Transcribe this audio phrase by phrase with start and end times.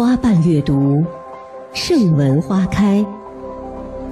[0.00, 1.04] 花瓣阅读，
[1.74, 3.04] 盛文花开。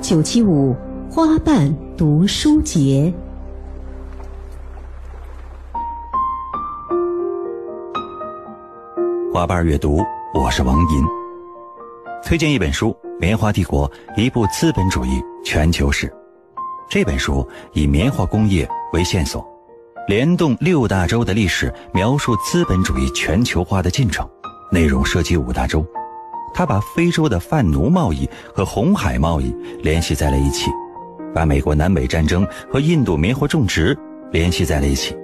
[0.02, 0.76] 九七五
[1.10, 3.10] 花瓣读书节，
[9.32, 11.02] 花瓣阅读，我是王银。
[12.22, 16.06] 推荐一本书《棉花帝国：一部资本主义全球史》。
[16.90, 19.42] 这本书以棉花工业为线索，
[20.06, 24.28] 联动六大洲的历史，描述资本主义全球化的进程。
[24.70, 25.84] 内容涉及五大洲，
[26.52, 30.70] 他把非洲的贩奴贸易和红海贸易联系在了一起，
[31.34, 33.96] 把美国南北战争和印度棉花种植
[34.30, 35.16] 联系在了一起。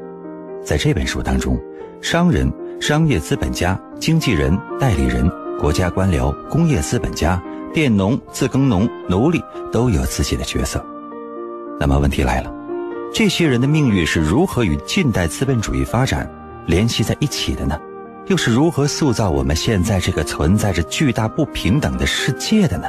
[0.64, 1.60] 在这本书当中，
[2.00, 5.30] 商人、商业资本家、经纪人、代理人、
[5.60, 7.42] 国家官僚、工业资本家、
[7.74, 10.84] 佃农、自耕农、奴隶都有自己的角色。
[11.78, 12.50] 那么问题来了，
[13.12, 16.30] 这些人的命运是如何与近代资本主义发展
[16.66, 17.78] 联系在一起的呢？
[18.26, 22.86] 又是如何塑造我们现在这个存在着巨大不平等的世界的呢？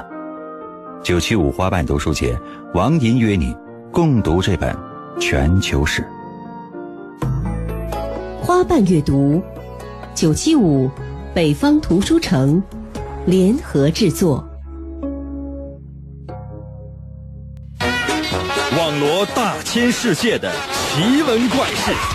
[1.03, 2.39] 九七五花瓣读书节，
[2.73, 3.53] 王银约你
[3.91, 4.73] 共读这本
[5.19, 6.07] 全球史。
[8.41, 9.43] 花瓣阅读，
[10.13, 10.89] 九七五
[11.33, 12.63] 北方图书城
[13.25, 14.47] 联合制作。
[18.77, 22.14] 网罗大千世界的奇闻怪事。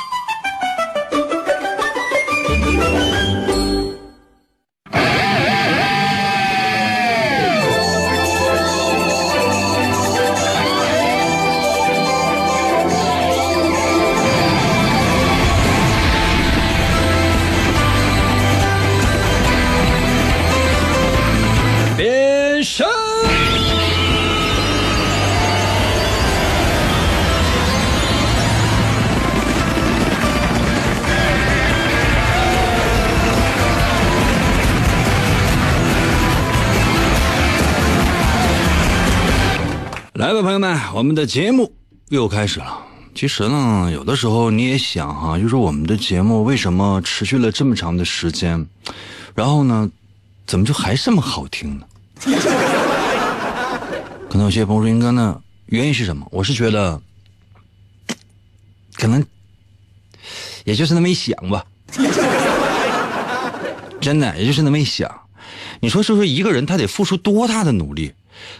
[40.41, 41.71] 朋友们，我们的节目
[42.09, 42.79] 又开始了。
[43.13, 48.65] 其实呢，有的时候你也想哈，就是我们的节目为什么持续了这么长的时间，
[49.35, 49.89] 然后呢，
[50.47, 51.85] 怎么就还这么好听呢？
[54.29, 56.25] 可能有些朋友说，应该呢，原因是什么？
[56.31, 56.99] 我是觉得，
[58.95, 59.23] 可能
[60.63, 61.63] 也就是那么一想吧。
[64.01, 65.11] 真的，也就是那么一想。
[65.81, 68.13] 你说，是不是一个人他得付出多大的努力？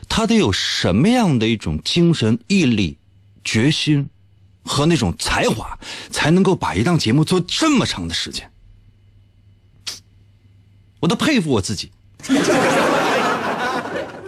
[0.10, 2.98] 他得有什么样的一种精神毅力、
[3.44, 4.08] 决心
[4.64, 5.78] 和那种才华，
[6.10, 8.50] 才能够把一档节目做这么长的时间？
[11.00, 11.92] 我都佩服我自己。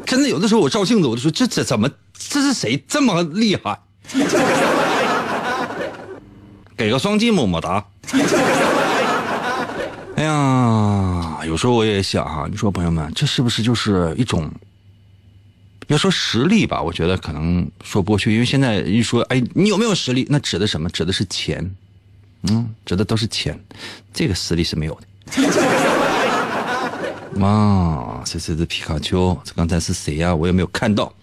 [0.05, 3.79] 真的，有的时候我照镜子，我就说这这怎么这是谁这么厉害？
[6.75, 7.85] 给个双击么么哒。
[10.15, 14.51] 哎呀，有时候我也想哈，你说朋友们，这是不是就是一种？
[15.87, 20.25] 要说实力吧，我觉得可能说不过去，因为现在一说，哎，你有没有实力？
[20.29, 20.89] 那指的什么？
[20.89, 21.75] 指的是钱，
[22.43, 23.59] 嗯，指的都是钱，
[24.13, 25.07] 这个实力是没有的。
[27.39, 30.33] 哇，这这是皮卡丘，这刚才是谁呀？
[30.33, 31.13] 我也没有看到。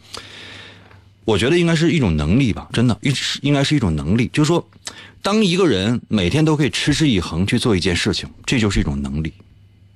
[1.24, 4.28] 我觉得应该是一种能力吧，真的，应应该是一种能力。
[4.32, 4.68] 就是说，
[5.22, 9.32] 当一个人每天都可以持之以恒去做一件事情，这就是一种能力。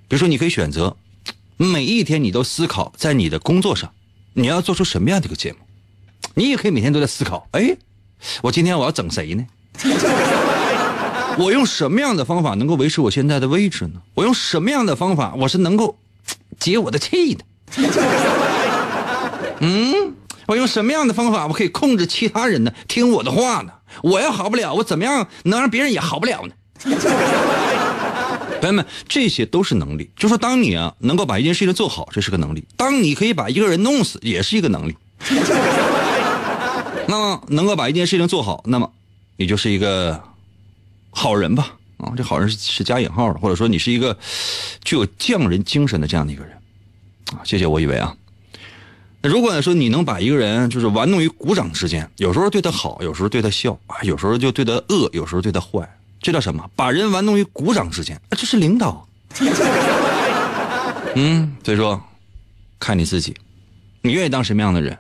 [0.07, 0.97] 比如说，你可以选择
[1.57, 3.91] 每一天你都思考在你的工作上。
[4.35, 5.59] 你要做出什么样的一个节目？
[6.35, 7.49] 你也可以每天都在思考。
[7.53, 7.77] 哎，
[8.43, 9.47] 我今天我要整谁呢？
[11.37, 14.01] 我用什么样的方法能够维持我现在的位置呢？
[14.15, 15.97] 我用什么样的方法我是能够
[16.59, 17.45] 解我的气的？
[19.61, 20.15] 嗯，
[20.47, 22.73] 我用什么样的方法我可以控制其他人呢？
[22.89, 23.73] 听我的话呢？
[24.03, 26.55] 我要好不了，我怎么样能让别人也好不了呢？
[28.65, 30.09] 朋友们，这些都是能力。
[30.17, 34.97] 就说当你啊能够把一件事情做好，这是个能力；当你可以把一个人弄死，也是一个能力。
[37.07, 38.91] 那么能够把一件事情做好，那么
[39.37, 40.19] 你就是一个
[41.11, 41.75] 好人吧？
[41.99, 44.17] 啊，这好人是是加引号的，或者说你是一个
[44.83, 46.57] 具有匠人精神的这样的一个人
[47.35, 47.45] 啊。
[47.45, 48.17] 谢谢，我以为啊。
[49.21, 55.87] 那如果说你能把一个人就是玩弄于股掌之间，有时候对他好，有时候对他笑啊，有时候就对他恶，有时候对他坏。
[56.25, 56.71] 这叫什么？
[56.75, 59.07] 把人玩弄于股掌之间，啊，这是领导。
[61.17, 62.03] 嗯，所以说，
[62.81, 63.37] 看你自己，
[64.01, 64.99] 你愿意当什么样的人，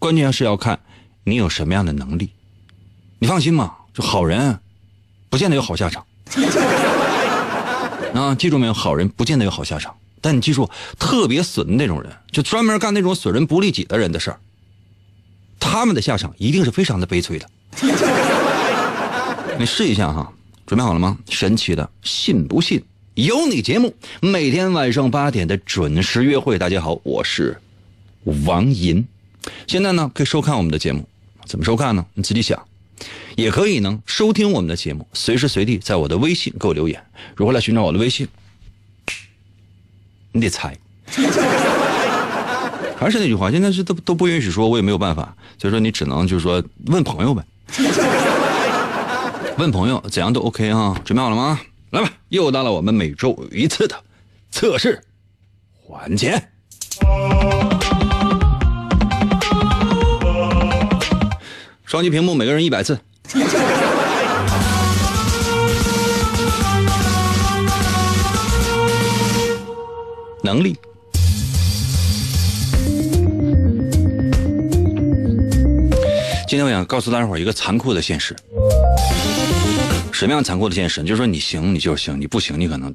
[0.00, 0.80] 关键是要看
[1.22, 2.32] 你有什么样的能力。
[3.20, 4.58] 你放心吧，就好人，
[5.28, 6.04] 不见得有好下场。
[8.12, 8.74] 啊，记住没有？
[8.74, 10.68] 好人不见得有好下场，但你记住，
[10.98, 14.40] 特别损的那种人，就专门干那种损人不利己的人的事儿，
[15.60, 17.48] 他们的下场一定是非常的悲催的。
[19.58, 20.32] 你试一下哈，
[20.70, 21.18] 准备好了吗？
[21.28, 22.80] 神奇的，信不信？
[23.14, 26.60] 有你节目，每天晚上八点的准时约会。
[26.60, 27.60] 大家好，我是
[28.46, 29.04] 王银。
[29.66, 31.08] 现在呢，可以收看我们的节目，
[31.44, 32.06] 怎么收看呢？
[32.14, 32.56] 你自己想。
[33.34, 37.04] 也可以呢，收听我们的节目，随时随地在我的微信给我留言。
[37.34, 38.28] 如何来寻找我的微信？
[40.30, 40.78] 你得猜。
[42.96, 47.42] 还是那句话，现在是都都不允许说，我也没有办法，所以说你只能就是说问朋友呗。
[49.60, 50.98] 问朋友怎样都 OK 啊？
[51.04, 51.60] 准备好了吗？
[51.90, 53.94] 来吧，又到了我们每周一次的
[54.50, 54.98] 测试
[55.74, 56.42] 环节。
[61.84, 62.98] 双击屏幕，每个人一百次。
[70.42, 70.74] 能力。
[76.50, 78.34] 今天我想告诉大家伙一个残酷的现实。
[80.10, 81.00] 什么样残酷的现实？
[81.04, 82.92] 就是说你行，你就行；你不行，你可能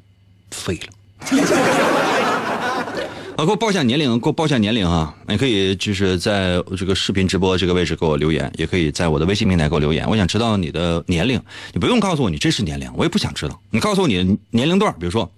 [0.50, 0.90] 废了。
[3.38, 5.14] 啊，给我报一下年龄，给我报一下年龄啊。
[5.26, 10.06] 你可以就是在这个视频直播这个位置给我留言，也可以在我的微信平台给我留言。
[10.06, 11.40] 我想知道你的年龄，
[11.72, 13.58] 你不用告诉我你真实年龄，我也不想知道。
[13.70, 15.32] 你告诉我你的年龄段，比如说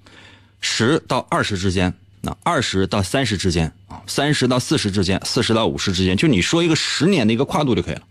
[0.60, 8.02] 十到二十之间，那二十到三十之间啊，三十到四十之间，四十到五十之间，就你说一个十年的一个跨度就可以了。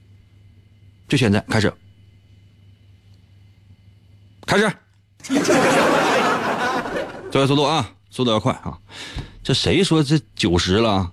[1.08, 1.72] 就现在开始，
[4.46, 4.72] 开始，
[7.32, 8.78] 加 快速度啊，速度要快啊。
[9.42, 11.12] 这谁说这九十了？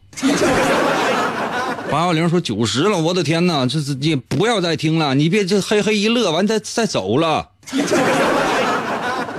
[1.90, 3.64] 八幺零说九十了，我的天哪！
[3.66, 7.50] 这是你不要再听了，你别这嘿嘿一乐完再再走了。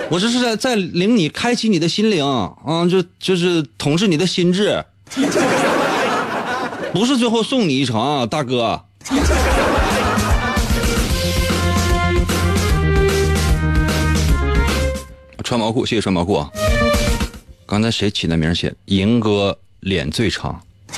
[0.09, 4.85] 我这是在在领你开启你的心灵啊，就就是统治你的心智，
[6.93, 8.85] 不是最后送你一程，大哥。
[15.45, 16.49] 穿毛裤，谢谢穿毛裤啊。
[17.67, 20.59] 刚才谁起的名写银哥脸最长，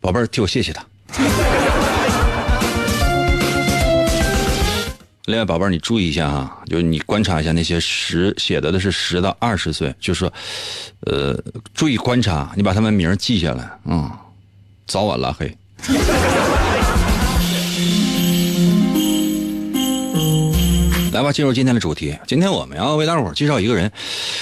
[0.00, 0.82] 宝贝儿替我谢谢他。
[5.26, 10.32] 另外，宝贝儿你注意一下哈，就是你观察一下那些十写的的是十到二十岁，就是说，
[11.00, 11.38] 呃，
[11.74, 14.10] 注意观察，你把他们名记下来，嗯，
[14.86, 15.54] 早晚拉黑。
[21.14, 22.18] 来吧，进入今天的主题。
[22.26, 23.92] 今天我们要为大伙儿介绍一个人，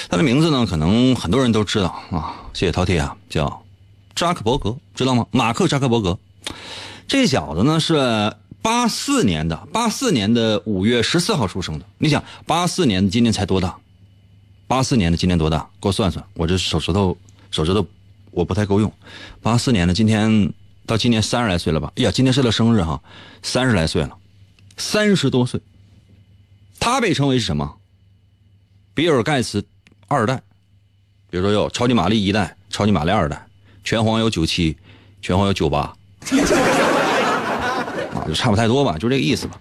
[0.09, 2.33] 他的名字呢，可能很多人都知道啊。
[2.51, 3.63] 谢谢饕餮啊，叫
[4.15, 5.27] 扎克伯格，知道吗？
[5.29, 6.17] 马克扎克伯格，
[7.07, 8.33] 这小子呢是
[8.63, 11.85] 八四年的，八四年的五月十四号出生的。
[11.99, 13.75] 你想，八四年的今年才多大？
[14.65, 15.59] 八四年的今年多大？
[15.79, 17.15] 给我算算，我这手指头
[17.51, 17.85] 手指头
[18.31, 18.91] 我不太够用。
[19.43, 20.51] 八四年的今天
[20.87, 21.91] 到今年三十来岁了吧？
[21.97, 22.99] 哎呀，今天是他生日哈，
[23.43, 24.17] 三十来岁了，
[24.75, 25.61] 三十多岁。
[26.83, 27.77] 他被称为是什么？
[28.93, 29.65] 比尔盖茨
[30.09, 30.35] 二代，
[31.29, 33.47] 比如说有超级玛丽一代、超级玛丽二代，
[33.85, 34.75] 拳皇有九七，
[35.21, 35.79] 拳皇有九八，
[38.13, 39.57] 啊，就差不太多吧，就这个意思吧。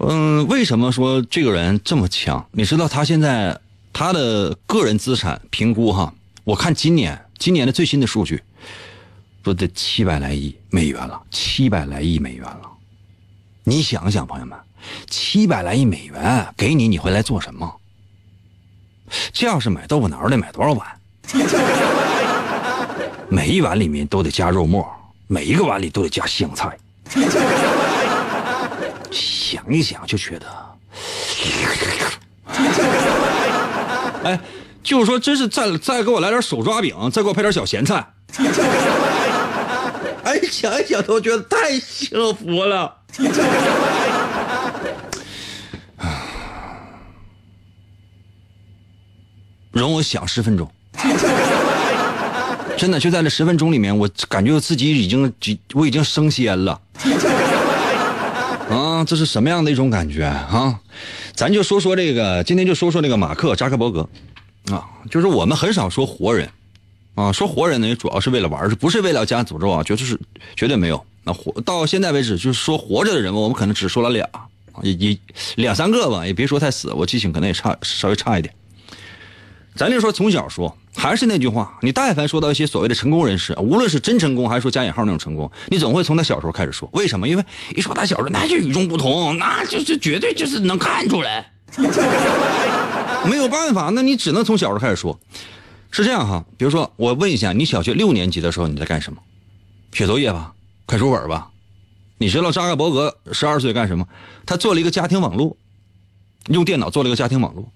[0.00, 2.46] 嗯，为什么说这个人这么强？
[2.52, 3.58] 你知道他现在
[3.90, 6.12] 他的个人资产评估哈？
[6.44, 8.42] 我看今年今年的最新的数据，
[9.40, 12.70] 不得七百来亿美元了，七百来亿美元了。
[13.64, 14.58] 你想想，朋友们。
[15.08, 17.72] 七百来亿美元给你，你会来做什么？
[19.32, 20.88] 这要是买豆腐脑得买多少碗？
[23.28, 24.86] 每一碗里面都得加肉末，
[25.26, 26.76] 每一个碗里都得加香菜。
[29.10, 30.46] 想一想就觉得，
[34.24, 34.40] 哎，
[34.82, 38.06] 就是说，真是再再给我来点手抓饼，再给我配点小咸菜。
[40.24, 42.96] 哎，想一想都觉得太幸福了。
[49.82, 50.70] 容我想十分钟，
[52.76, 55.32] 真的就在这十分钟里面，我感觉自己已经，
[55.74, 56.80] 我已经升仙了。
[58.70, 60.80] 啊，这是什么样的一种感觉啊？
[61.34, 64.08] 咱就说说这个，今天就说说这个马克扎克伯格，
[64.70, 66.48] 啊，就是我们很少说活人，
[67.14, 70.18] 啊，说活人呢也主要是为了玩，不是为了加诅咒啊，绝对是
[70.56, 71.04] 绝对没有。
[71.24, 74.26] 那活到现在为止，就是说活着的人，我们可能只说了俩，
[74.82, 75.18] 也也
[75.56, 78.54] 两三个吧，也别说太死，我记性可能也差稍微差一点。
[79.74, 86.88] 咱就说从小说，还是那句话，你但凡说到一些所谓的成功人士，无论是真成功还是说加引号那种成功，你总会从他小时候开始说。
[86.92, 87.26] 为什么？
[87.26, 91.50] 因为一说他小时候，那就与众不同，那就是绝对就是能看出来。
[93.24, 95.18] 没有办法，那你只能从小时候开始说。
[95.90, 99.18] 是这样哈，比如说我问一下，你小学六年级的时候你在干什么？
[99.92, 100.52] 写作业吧，
[100.86, 101.48] 看书本吧。
[102.18, 104.06] 你知道扎克伯格十二岁干什么？
[104.44, 105.56] 他做了一个家庭网络，
[106.48, 107.70] 用电脑做了一个家庭网络。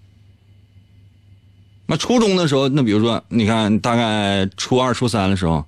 [1.87, 5.65] 那初中的时候，那比如说，你看大概初二、初三的时候，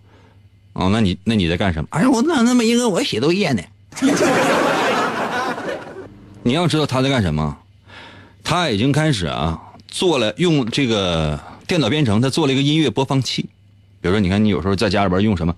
[0.73, 1.89] 哦，那你那你在干什么？
[1.93, 3.63] 哎呀，我那那么一个，我写作业呢。
[6.43, 7.57] 你要知道他在干什么，
[8.43, 11.39] 他已经开始啊，做了用这个。
[11.69, 13.43] 电脑编程，他做了一个音乐播放器，
[14.01, 15.55] 比如说，你看你有时候在家里边用什么，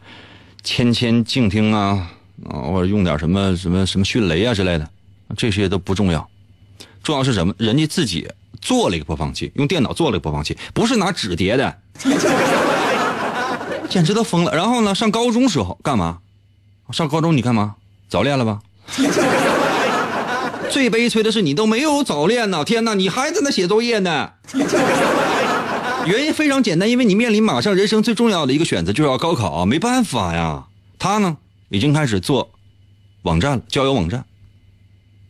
[0.65, 2.11] 千千静听啊，
[2.49, 4.91] 啊，或者用点什么什么什么迅雷啊之类的，
[5.37, 6.29] 这些都不重要，
[7.05, 7.55] 重要是什么？
[7.59, 8.29] 人家自己
[8.61, 11.79] 做了一个播放器，用电脑做了一个播放器，不是拿纸叠的，
[13.89, 14.55] 简直都疯了。
[14.55, 16.19] 然后呢，上高中时候干嘛？
[16.93, 17.77] 上高中你干嘛？
[18.09, 18.61] 早恋了吧？
[20.71, 24.31] 最悲催的是你都没有早恋呢，天哪，你还在那写作业呢。
[26.07, 30.67] 原因非常简单，因为你面临马上人生最重要的一个选择，就是要高考，没办法呀。
[30.99, 31.37] 他呢，
[31.69, 32.51] 已经开始做
[33.23, 34.25] 网站了，交友网站。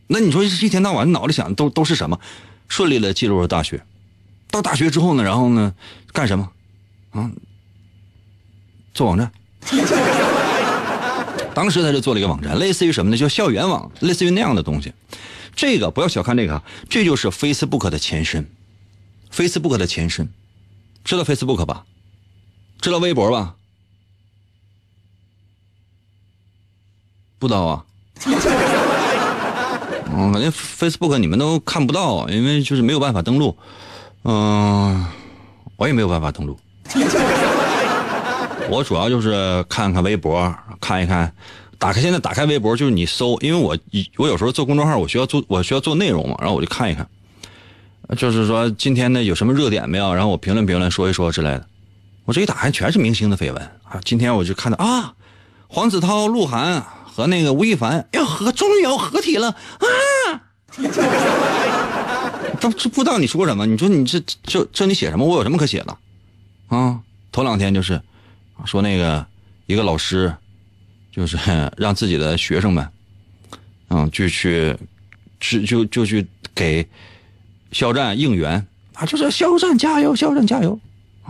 [0.07, 2.19] 那你说一天到晚脑里想的都都是什么？
[2.71, 3.83] 顺利的进入了大学，
[4.49, 5.75] 到大学之后呢，然后呢，
[6.13, 6.49] 干什么？
[7.09, 7.29] 啊，
[8.93, 9.29] 做网站。
[11.53, 13.17] 当时他就做了一个网站，类似于什么呢？
[13.17, 14.93] 叫校园网，类似于那样的东西。
[15.53, 18.49] 这个不要小看这个，这就是 Facebook 的前身
[19.33, 20.29] ，Facebook 的前身。
[21.03, 21.85] 知道 Facebook 吧？
[22.79, 23.57] 知道微博吧？
[27.37, 27.85] 不知道啊。
[30.13, 33.57] 嗯，感觉 Facebook 你们都看不到，因为就是没有办法登录。
[34.23, 35.05] 嗯，
[35.77, 36.59] 我也没有办法登录。
[38.69, 41.33] 我主要就是看看微博，看一看。
[41.77, 43.77] 打开现在打开微博就是你搜，因为我
[44.17, 47.07] 我有时候做公众号，我需要做我需要做内容嘛，然后我就看一看。
[48.17, 50.13] 就是说今天呢有什么热点没有？
[50.13, 51.65] 然后我评论评论说一说之类的。
[52.25, 53.99] 我这一打开全是明星的绯闻啊！
[54.05, 55.13] 今天我就看到啊，
[55.67, 60.41] 黄子韬、鹿晗和那个吴亦凡要合，终于要合体了啊！
[62.61, 63.65] 都不知道你说什么？
[63.65, 65.25] 你说你这这这你写什么？
[65.25, 65.97] 我有什么可写的？
[66.67, 66.99] 啊！
[67.31, 68.01] 头两天就是
[68.63, 69.25] 说那个
[69.65, 70.33] 一个老师，
[71.11, 71.37] 就是
[71.75, 72.87] 让自己的学生们，
[73.89, 74.77] 嗯，就去，
[75.39, 76.25] 就就就去
[76.55, 76.87] 给。
[77.73, 80.77] 肖战应援啊，就是肖战加油，肖战加油！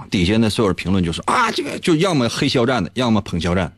[0.10, 3.72] 底下呢，所有的评论就是啊，这个就要么黑肖战的，要么捧肖战。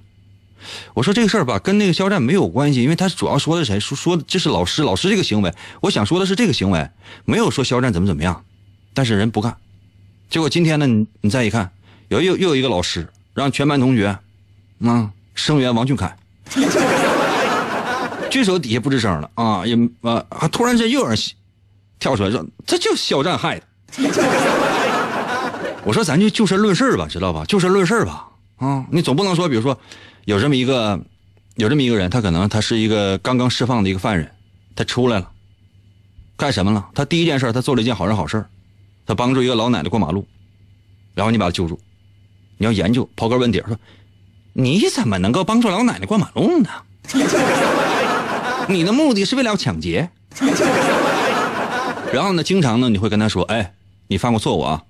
[0.93, 3.79] 我说这个事儿吧，跟那个肖战没有关系，因为他主要说的谁？
[3.79, 5.53] 说说这是老师，老师这个行为。
[5.81, 6.89] 我想说的是这个行为，
[7.25, 8.43] 没有说肖战怎么怎么样，
[8.93, 9.55] 但是人不干。
[10.29, 11.71] 结果今天呢，你你再一看，
[12.09, 14.17] 有又又有一个老师让全班同学，
[14.83, 16.17] 啊，声援王俊凯。
[18.29, 21.17] 举手底下不吱声了啊，也啊，突然间又有人。
[21.99, 23.65] 跳出来说：“这就肖战害的。
[25.85, 27.45] ”我说：“咱就就事论事吧，知道吧？
[27.45, 28.27] 就事论事吧。
[28.57, 29.79] 啊，你总不能说，比如说，
[30.25, 30.99] 有这么一个，
[31.55, 34.31] 有这么一个人，他可能他是一个刚刚释放的一个犯人，
[34.75, 35.29] 他出来了，
[36.37, 36.89] 干什么了？
[36.95, 38.45] 他第一件事，他做了一件好人好事
[39.05, 40.25] 他帮助一个老奶奶过马路，
[41.13, 41.79] 然后你把他救住，
[42.57, 43.77] 你要研究刨根问底说，
[44.53, 46.69] 你怎么能够帮助老奶奶过马路呢？
[48.69, 50.09] 你的目的是为了抢劫。”
[52.13, 53.73] 然后呢，经常呢，你会跟他说：“哎，
[54.07, 54.81] 你犯过错误啊，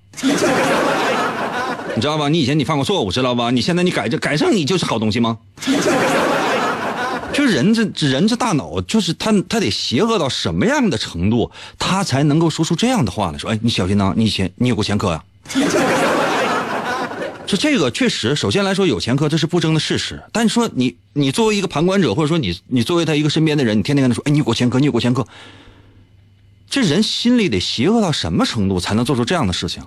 [1.94, 2.28] 你知道吧？
[2.28, 3.50] 你以前你犯过错误，知道吧？
[3.50, 5.38] 你现在你改正改正，你就是好东西吗？
[7.32, 13.38] 就人这人这大脑，就是他他得邪恶到什么样的程度，他才能够说出这样的话来？
[13.38, 15.22] 说：哎，你小心呐，你以前你有过前科呀？
[17.46, 20.22] 就这个确实，首先来说有前科，这是不争的事实。
[20.32, 25.26] 但是说你你作为一个旁观者，或者说你你作为他一个身边的人，你天天跟他说：哎，你有过前科，你有过前科。”
[26.70, 29.82] 这人心里得邪恶到什么程度才能做出这样的事情？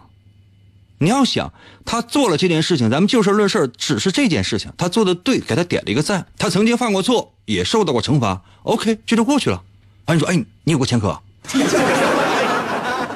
[1.00, 1.54] 你要想，
[1.86, 6.26] 他做了这件事情，咱们就事论事，只是这件事情，他做的对，给他点了一个赞。
[6.38, 9.62] 他曾经犯过错，也受到过惩罚，OK，这就过去了。
[10.06, 11.20] 啊，你说，哎，你有过前科？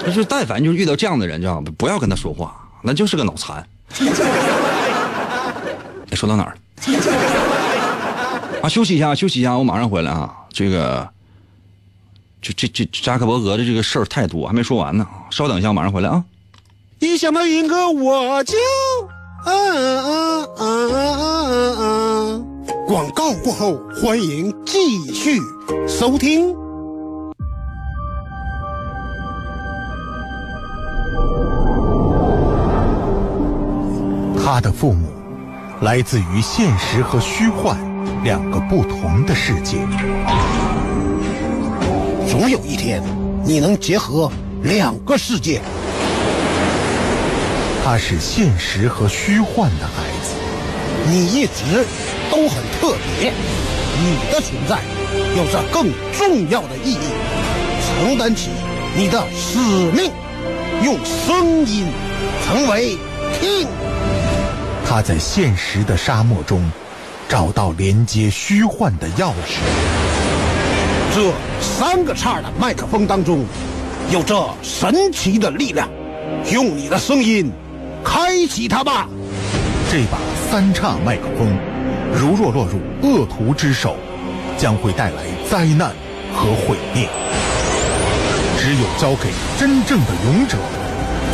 [0.06, 3.68] 就是但凡就是遇到这样的人，知道不要跟他说话，那就是个脑残。
[6.14, 6.60] 说到哪儿了？
[8.62, 11.10] 啊，休息一下，休息一下，我马上回来啊，这个。
[12.42, 15.08] 就这这扎克伯格的这个事儿太多，还没说完呢。
[15.30, 16.24] 稍等一下，我马上回来啊！
[17.02, 18.56] 一想到云哥，我就
[19.44, 20.66] 啊啊啊
[20.96, 22.42] 啊啊！
[22.88, 25.40] 广告过后，欢迎继续
[25.88, 26.56] 收听。
[34.38, 35.08] 他的父母，
[35.82, 37.80] 来自于现实和虚幻
[38.24, 39.80] 两个不同的世界。
[42.30, 43.02] 总有一天，
[43.44, 44.32] 你能结合
[44.62, 45.60] 两个世界。
[47.84, 50.34] 他是现实和虚幻的孩子，
[51.10, 51.86] 你一直
[52.30, 53.34] 都很特别，
[54.00, 54.80] 你的存在
[55.36, 57.10] 有着更重要的意义，
[57.84, 58.50] 承担起
[58.96, 59.58] 你的使
[59.92, 60.12] 命，
[60.84, 61.88] 用声音
[62.46, 62.98] 成为
[63.40, 63.68] 听。
[64.86, 66.72] 他在现实的沙漠中
[67.28, 69.58] 找到连接虚幻的钥匙。
[71.16, 73.44] 这三个叉的麦克风当中，
[74.12, 75.90] 有着神奇的力量，
[76.52, 77.52] 用你的声音。
[78.04, 79.08] 开启它吧！
[79.92, 80.18] 这把
[80.50, 81.58] 三叉麦克风，
[82.14, 83.96] 如若落入恶徒之手，
[84.58, 85.92] 将会带来灾难
[86.34, 87.10] 和毁灭。
[88.58, 90.58] 只有交给真正的勇者，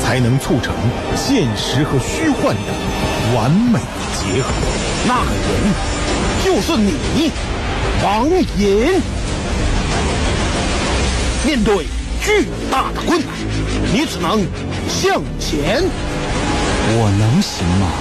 [0.04, 0.74] 才能促成
[1.16, 3.80] 现实和虚幻的完美
[4.16, 4.50] 结合。
[5.06, 5.74] 那个人
[6.44, 7.32] 就是你，
[8.04, 9.02] 王隐。
[11.46, 11.86] 面对
[12.22, 13.30] 巨大的困难，
[13.94, 14.46] 你只能
[14.90, 15.84] 向前。
[16.90, 17.92] 我能行吗？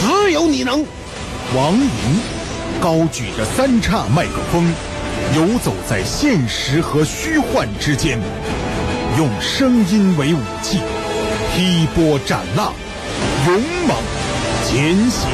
[0.00, 0.84] 只有你能。
[1.56, 2.20] 王莹
[2.80, 4.72] 高举着三叉麦克风，
[5.34, 8.20] 游走在现实和虚幻之间，
[9.16, 10.78] 用声音为武器，
[11.54, 12.72] 劈波斩浪，
[13.46, 13.96] 勇猛
[14.68, 15.28] 前行。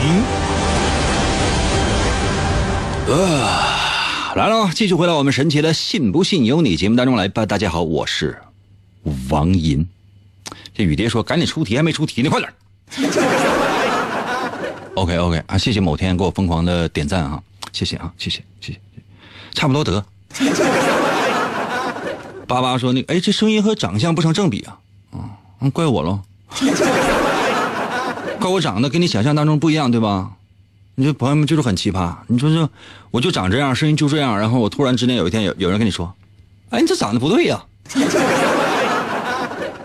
[3.09, 7.45] 啊，来了，继续回到我们神奇的“信不信由你”节目当中来吧。
[7.45, 8.38] 大家好，我是
[9.28, 9.87] 王银。
[10.75, 12.50] 这雨蝶说：“赶紧出题，还没出题呢，快点。”
[14.95, 17.40] OK OK 啊，谢谢某天给我疯狂的点赞啊，
[17.73, 18.81] 谢谢啊，谢谢谢谢，
[19.52, 20.05] 差不多得。
[22.47, 24.78] 八八说那个，哎，这声音和长相不成正比啊，
[25.11, 26.21] 啊，怪我喽，
[28.40, 30.31] 怪我长得跟你想象当中不一样对吧？
[30.94, 32.70] 你说朋友们就是很奇葩，你说这
[33.11, 36.14] 我就长这样，声音就这样，然后我突然之间有一天有有人跟你说，
[36.70, 37.62] 哎，你这长得不对呀，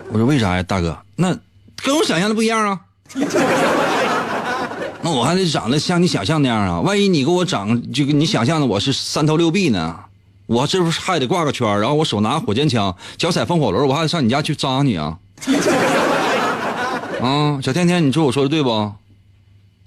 [0.08, 0.96] 我说为啥呀，大哥？
[1.16, 1.36] 那
[1.82, 2.80] 跟我想象的不一样啊。
[5.04, 6.80] 那我还得长得像你想象那样啊？
[6.80, 9.96] 万一你给我长就跟你想象的我是三头六臂呢？
[10.46, 15.18] 我这不是还得挂个圈然后我手拿火箭枪，脚踩风火轮，我还得上你家去扎你啊？
[17.22, 18.92] 啊，小天天，你说我说的对不？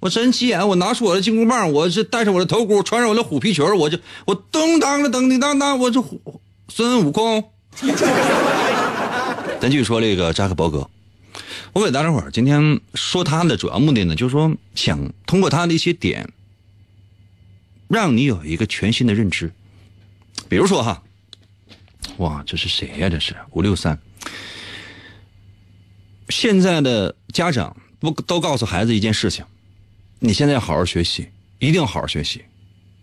[0.01, 6.03] 我真急眼，我拿出我的金箍棒，我是戴上我的头箍，穿上我的虎皮裙，我就我咚当的噔叮当当，我这
[6.67, 7.43] 孙悟空。
[9.59, 10.87] 咱继续说这个扎克伯格。
[11.75, 16.31] 我给大家伙儿今天说他的主要目的呢，就是说想通过他的一些点，
[17.89, 19.51] 让你有一个全新的认知。
[20.47, 21.03] 比如说哈，
[22.15, 23.09] 哇，这是谁呀？
[23.09, 23.99] 这是五六三。
[26.29, 29.43] 现在的家长不都告诉孩子一件事情：
[30.19, 31.27] 你现在要好好学习，
[31.59, 32.41] 一定要好好学习。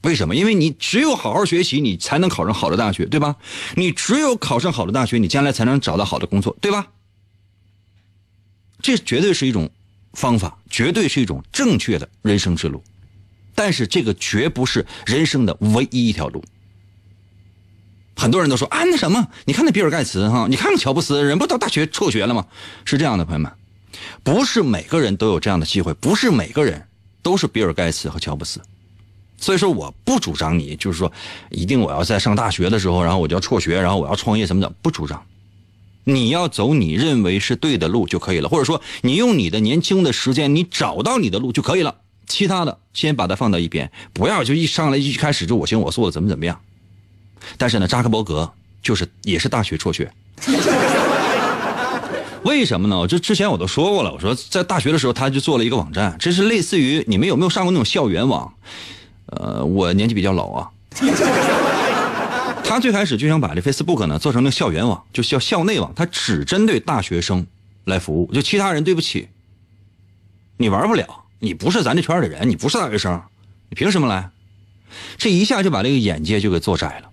[0.00, 0.34] 为什么？
[0.34, 3.36] 因为你只有好好学习，你才能考上好的大学，对吧？
[3.76, 6.88] 你只有考上好的大学，你将来才能找到好的工作，对吧？
[8.82, 9.70] 这绝对是一种
[10.12, 12.82] 方法，绝对是一种正确的人生之路，
[13.54, 16.44] 但是这个绝不是人生的唯一一条路。
[18.14, 22.46] 很多人都说啊，那什么，你看那比尔盖茨哈，你看看乔布斯，人不到大学辍学了吗？
[22.84, 23.50] 是这样的，朋友们，
[24.22, 26.86] 不是每个人都有这样的机会，不是每个人
[27.22, 28.60] 都是比尔盖茨和乔布斯。
[29.38, 31.10] 所以说，我不主张你就是说，
[31.50, 35.24] 一定我要在上大学的时候，然后我就要辍学，然后我要创业什么的，不主张。
[36.04, 41.96] 你要走你认为是对的路就可以了，或者说你用你的年轻的时间，你找到你的路就可以了。
[42.26, 46.58] 其他的先把它放到一边，不要就一上来一开始就我行我素的怎么怎么样。
[47.58, 48.50] 但是呢，扎克伯格
[48.82, 50.10] 就是也是大学辍学，
[52.42, 52.98] 为什么呢？
[52.98, 58.52] 我就之前我都说过了，我说在大学的时候他就做了一个网站，这是类似于你们有没有上过那种校园网？
[59.26, 60.70] 呃，我年纪比较老啊。
[62.72, 67.46] 他最开始就想把这 Facebook 呢做成那个校园网，就叫校内网，他只针对大学生
[67.84, 69.28] 来服务，就其他人对不起，
[70.56, 73.22] 你玩不了，你不是咱这圈的人，你不是大学生，
[73.68, 74.30] 你凭什么来？
[75.16, 77.10] 这一下就把这个眼界就给做窄了。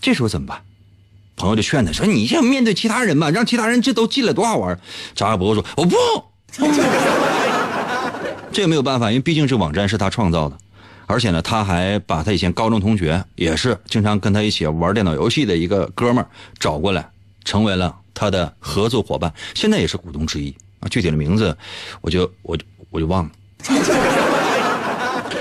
[0.00, 0.62] 这时候怎么办？
[1.34, 4.78] 朋友就劝他说：“你先面对其他人吧，让其他人这都进来多好玩。”
[5.16, 5.96] 扎克伯格说：“我不。
[8.52, 10.58] ”这也没有办法，因为毕竟这网站是他创造的。
[11.12, 17.06] 而且呢，他还把他以前高中同学，也是经常跟他一起玩电脑游戏的一个哥们儿找过来，
[17.44, 20.88] 成为了他的合作伙伴，现在也是股东之一啊。
[20.88, 21.54] 具体的名字，
[22.00, 23.30] 我就我就我就忘了。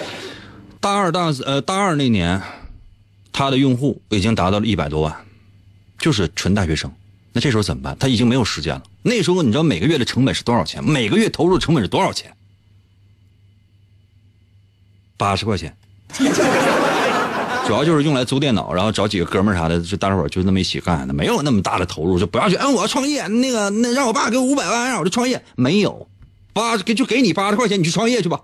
[0.81, 2.41] 大二大呃大二那年，
[3.31, 5.15] 他的用户已经达到了一百多万，
[5.97, 6.91] 就是纯大学生。
[7.31, 7.95] 那这时候怎么办？
[7.97, 8.83] 他已经没有时间了。
[9.03, 10.83] 那时候你知道每个月的成本是多少钱？
[10.83, 12.35] 每个月投入的成本是多少钱？
[15.21, 15.71] 八十块钱，
[17.67, 26.07] 主要就是用来租电脑，然后找几个哥们儿啥的，就大伙儿就那么一起干的，没有那么大的投入，就不要去，嗯，我要创业，那个那让我爸给我五百万，让我就创业，没有，
[26.53, 28.39] 八给就给你八十块钱，你去创业去吧。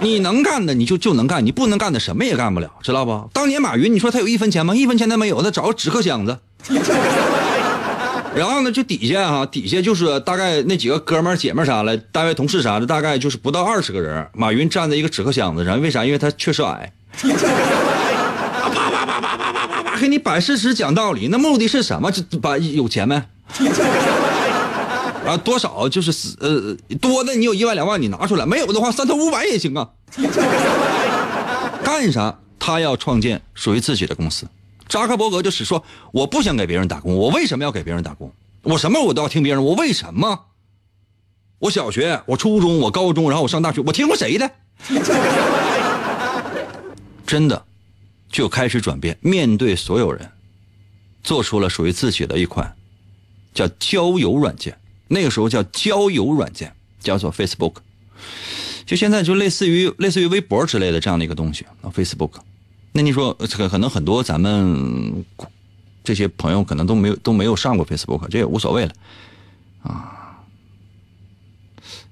[0.00, 3.28] 你能干的你就就能干，你不能干的什么也干不了，知道不？
[3.34, 4.74] 当年马云，你说他有一分钱吗？
[4.74, 6.38] 一分钱都没有，他找个纸壳箱子。
[8.36, 14.28] 然后呢，就底下哈，底下就是大概那几个哥们儿、姐们儿啥的，单位同事啥的，大概就是不到二十个人。
[14.34, 16.04] 马云站在一个纸壳箱子上，为啥？
[16.04, 16.92] 因为他确实矮。
[17.16, 17.30] 啪
[18.68, 22.12] 啪啪啪啪啪啪啪，给你摆事实、讲道理，那目的是什么？
[22.12, 23.14] 就把有钱没？
[25.26, 29.88] 啊，多少就是呃多的，你有一万两万，你拿出来；没有的话，三头五百也行啊。
[31.82, 32.38] 干啥？
[32.58, 34.46] 他要创建属于自己的公司。
[34.88, 38.32] 扎克伯格就是说，我不想给别人打工，我为什么要给别人打工？
[38.62, 40.46] 我什么我都要听别人，我为什么？
[41.58, 44.50] 我小学、我初中、我高中，然后我上大学，我听过谁的？
[47.26, 47.64] 真的，
[48.30, 50.30] 就开始转变，面对所有人，
[51.24, 52.76] 做出了属于自己的一款
[53.54, 54.78] 叫交友软件。
[55.08, 57.74] 那个时候叫交友软件，叫做 Facebook，
[58.84, 62.32] 就现在就类似于类似于微博之类的这样的一个东西啊，Facebook。
[62.96, 65.22] 那你说，可可能很多咱们
[66.02, 68.92] 这些朋友可能都没有都没有上过 Facebook，这也无所谓了
[69.82, 70.40] 啊。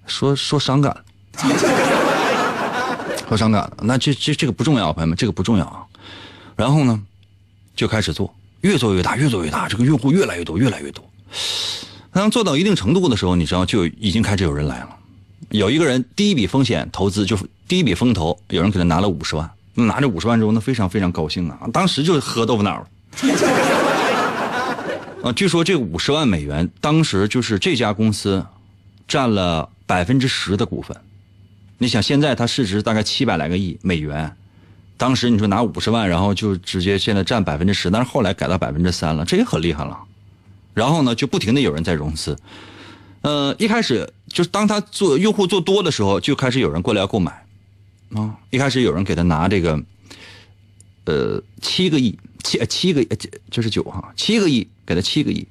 [0.06, 0.94] 说说伤感，
[3.26, 5.86] 说伤感，那这这这个不重要，朋友们，这个不重要啊。
[6.54, 7.02] 然后呢，
[7.74, 11.02] 就开始做，越做越大，越做越大，这个用户越来越多，越来越多。
[12.12, 14.94] 当做到一定程度的时候，你知道就已经开始有人来了。
[15.48, 19.50] 有一个人第一笔风险投资就是第一笔风投，有人给他拿了五十万。
[19.74, 21.68] 拿着五十万之后，那非常非常高兴啊！
[21.72, 22.86] 当时就喝豆腐脑
[25.22, 28.44] 啊，据说这五十万美元，当时就是这家公司
[29.08, 30.96] 占了百分之十的股份。
[31.78, 34.36] 你想，现在它市值大概七百来个亿美元，
[34.96, 39.98] 当时你说拿五十万，然后就直接现在占百分之十，但是后来改到百分之三了，这也很厉害了。
[40.72, 42.36] 然后呢，就不停的有人在融资。
[43.22, 47.43] 呃，一开始就是当他做用户做多的时候，就开始有人过来要购买。
[48.14, 48.38] 啊！
[48.50, 49.80] 一开始有人给他拿这个，
[51.04, 55.46] 呃，七个亿，七七个，这这是九哈，七个亿给他七个亿，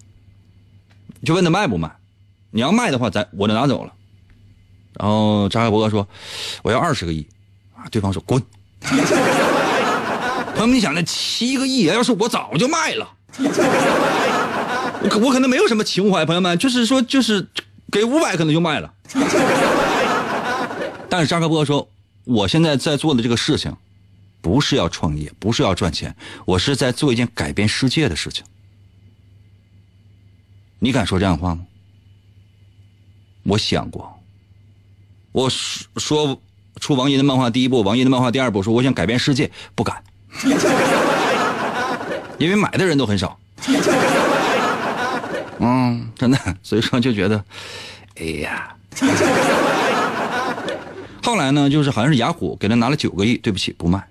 [1.26, 1.92] 就问他卖不卖？
[2.52, 3.92] 你要卖的话，咱我就拿走了。
[4.94, 6.08] 然后扎克伯格说
[6.64, 7.28] ：“我要二十个亿。”
[7.76, 8.42] 啊，对方说：“滚！”
[10.56, 16.24] 朋友们，你想那七个亿，要是我早就卖了，我可我可能没有什么情怀。
[16.26, 17.46] 朋友们，就是说，就是
[17.92, 18.94] 给五百可能就卖了。
[21.10, 21.90] 但是扎克伯格说。
[22.26, 23.76] 我现在在做的这个事情，
[24.42, 28.44] 不是要创业，不是要赚钱，我是在做一件改变世界的事情。
[30.80, 31.66] 你敢说这样的话吗？
[33.44, 34.22] 我想过，
[35.34, 36.42] 我说
[36.80, 40.02] 出王银的漫画第一部，王银的漫画第二部，说我想改变世界，不敢，
[42.40, 43.38] 因为买的人都很少。
[45.60, 47.44] 嗯，真的，所以说就觉得，
[48.16, 48.76] 哎呀。
[51.24, 54.06] 后来呢，就是好像是雅虎给他拿了九个亿，对不起，不卖。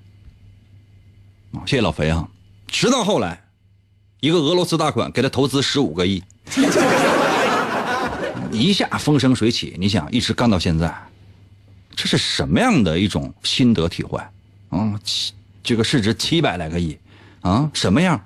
[1.66, 2.27] 谢谢老肥啊。
[2.66, 3.44] 直到后来，
[4.20, 6.22] 一个俄罗斯大款给他投资十五个亿，
[8.51, 9.77] 一下风生水起。
[9.79, 10.90] 你想，一直干到现在，
[11.94, 14.18] 这是什么样的一种心得体会？
[14.70, 16.96] 啊，七这个市值七百来个亿，
[17.42, 18.25] 啊，什么样？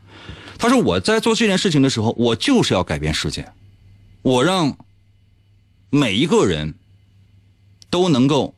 [0.58, 3.52] 他说我在做这件事情的时候，我就是要改变世界，
[4.22, 4.78] 我让
[5.90, 6.74] 每一个人
[7.90, 8.54] 都能够。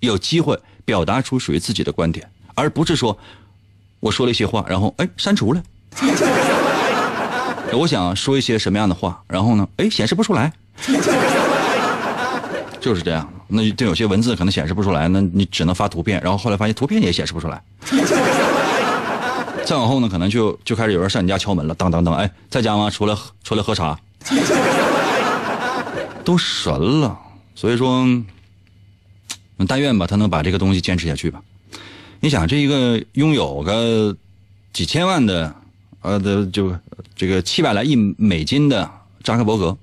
[0.00, 3.16] 有机会表达出属于自己的观点，而不是说
[4.00, 5.62] 我说了一些话，然后哎删除了。
[7.72, 10.52] 我想说一些什么样的话，然后呢，哎显示不出来，
[12.80, 13.28] 就是这样。
[13.48, 17.60] 那这有些文字可能显示不出来，那你只能发图片，然后后来发现图片也显示不出来。
[19.64, 22.88] 再往后呢，可能就就开始有人上你家敲门了，当当当，哎在家吗？
[22.88, 23.98] 出来出来喝茶，
[26.24, 27.18] 都神了。
[27.54, 28.06] 所以说。
[29.66, 31.40] 但愿吧，他能把这个东西坚持下去吧。
[32.20, 34.16] 你想，这一个拥有个
[34.72, 35.54] 几千万的，
[36.00, 36.74] 呃的就
[37.14, 38.90] 这个七百来亿美金的
[39.22, 39.76] 扎克伯格，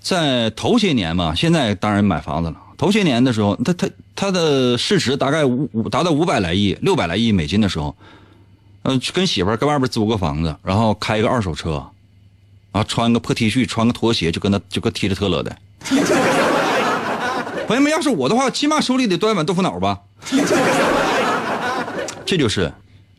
[0.00, 2.56] 在头些年嘛，现在当然买房子了。
[2.78, 7.96] 头些年的时候，他他他的市值大概五五达到五百来亿、六百来亿美金的时候，
[8.82, 11.84] 嗯，跟媳妇儿搁外边租个房子，然后开一个二手车，
[12.72, 15.56] 啊，穿个破 T 恤，穿个拖鞋，就跟他就跟踢着特勒的。
[17.66, 19.98] 朋友们，要是我的话，起码手里得端一碗豆腐脑吧。
[22.24, 22.72] 这就是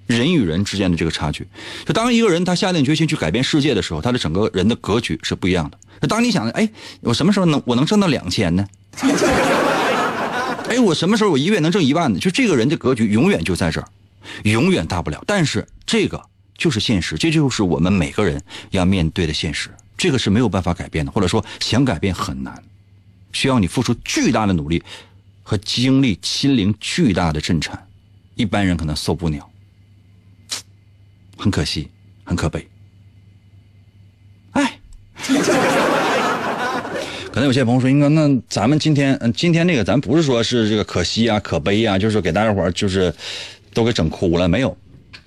[0.06, 1.46] 人与人之间的这个差距。
[1.86, 6.08] 就当一个人他下定决心去改变世界的时候，他的整个人的格局是不一样的。
[6.08, 6.70] 当你想，哎，
[7.02, 8.66] 我什么时候能我能挣到两千呢？
[10.70, 12.20] 哎，我什么时候我一个月能挣一万呢？
[12.20, 13.88] 就这个人的格局永远就在这儿，
[14.44, 15.22] 永远大不了。
[15.28, 16.22] 但是这个
[16.58, 19.70] 就是现实，这就是我们每个人要面对的现实。
[19.98, 22.64] 这个是没有办法改变的，或者说想改变很难，
[23.32, 24.84] 需要你付出巨大的努力
[25.44, 27.88] 和经历心灵巨大的震颤，
[28.36, 29.50] 一般人可能受不了。
[31.38, 31.90] 很可惜，
[32.24, 32.68] 很可悲。
[34.52, 34.80] 哎，
[37.32, 43.14] 可能有些朋友说：“应该那咱们今天，嗯，今天那个咱不是说是这个可惜啊、可悲啊，就是给大家伙就是
[43.74, 44.76] 都给整哭了，没有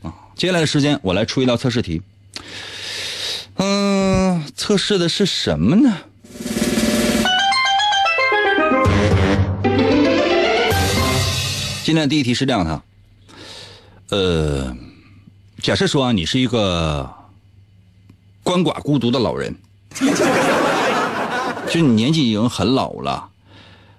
[0.02, 2.02] 啊。”接下来的时间，我来出一道测试题。
[3.54, 5.96] 嗯，测试的是什么呢？
[11.90, 12.82] 今天第一题是这样的，
[14.10, 14.76] 呃，
[15.60, 17.12] 假设说啊，你是一个
[18.44, 19.52] 鳏寡孤独的老人，
[21.68, 23.28] 就你年纪已经很老了，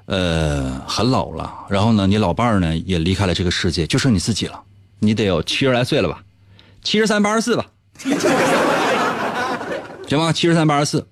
[0.05, 4.63] 呃，很老了，然后呢，你老伴儿呢也离开了这个世界，就剩你自己了，
[4.99, 6.23] 你得有七十来岁了吧，
[6.81, 7.65] 七十三八十四吧。
[10.07, 11.05] 行吧，七十三八十四，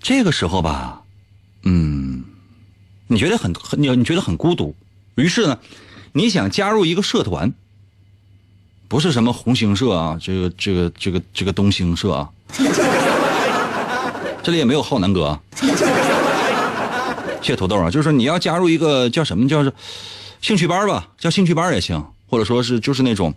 [0.00, 1.02] 这个时候吧，
[1.64, 2.22] 嗯，
[3.08, 4.72] 你觉得很很你你觉得很孤独，
[5.16, 5.58] 于是呢，
[6.12, 7.52] 你想加入一个社团，
[8.88, 12.28] 不是什么红星社啊，这个这个这个这个东星社啊，
[14.42, 15.38] 这里也没有浩南哥，
[17.40, 19.62] 谢谢土豆啊，就是说你要加入一个叫什么叫
[20.40, 23.34] 兴趣班吧，叫兴趣班也行，或者说是就是那种，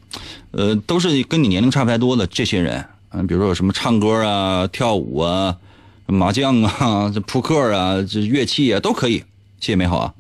[0.52, 2.86] 呃，都是跟你年龄差不太多的这些人。
[3.12, 5.56] 嗯，比如说有什么唱歌啊、跳舞啊、
[6.08, 9.24] 麻将啊、这扑克啊、这乐器啊都可以。
[9.60, 10.14] 谢谢美好啊，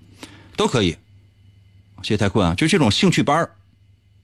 [0.55, 0.95] 都可以。
[2.01, 3.49] 谢谢太困啊，就这种兴趣班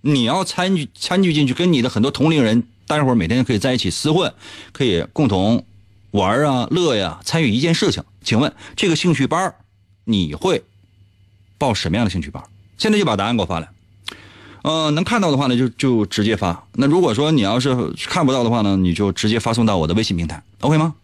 [0.02, 4.34] 你要参与参与进去，跟你的很多同龄人，大家伙每天可以在一起厮混，
[4.72, 5.66] 可以共同
[6.12, 8.04] 玩啊、乐呀，参与一件事情。
[8.22, 9.56] 请问这个兴趣班
[10.04, 10.64] 你会
[11.58, 12.44] 报什么样的兴趣班？
[12.78, 13.70] 现在就把答案给我发来。
[14.64, 16.68] 呃，能看到的话呢，就就直接发。
[16.74, 20.96] 那如果说你要是看不到的话呢，你就直接发送到我的微信平台，OK 吗？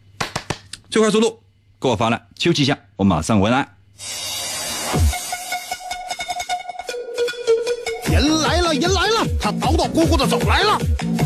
[0.90, 1.40] 最快速度，
[1.80, 3.76] 给我发来，休息一下，我马上回来。
[9.50, 10.78] 他叨叨咕咕的走来了，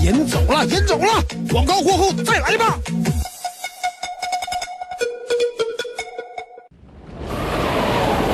[0.01, 2.79] 人走了，人走了，广告过后再来吧。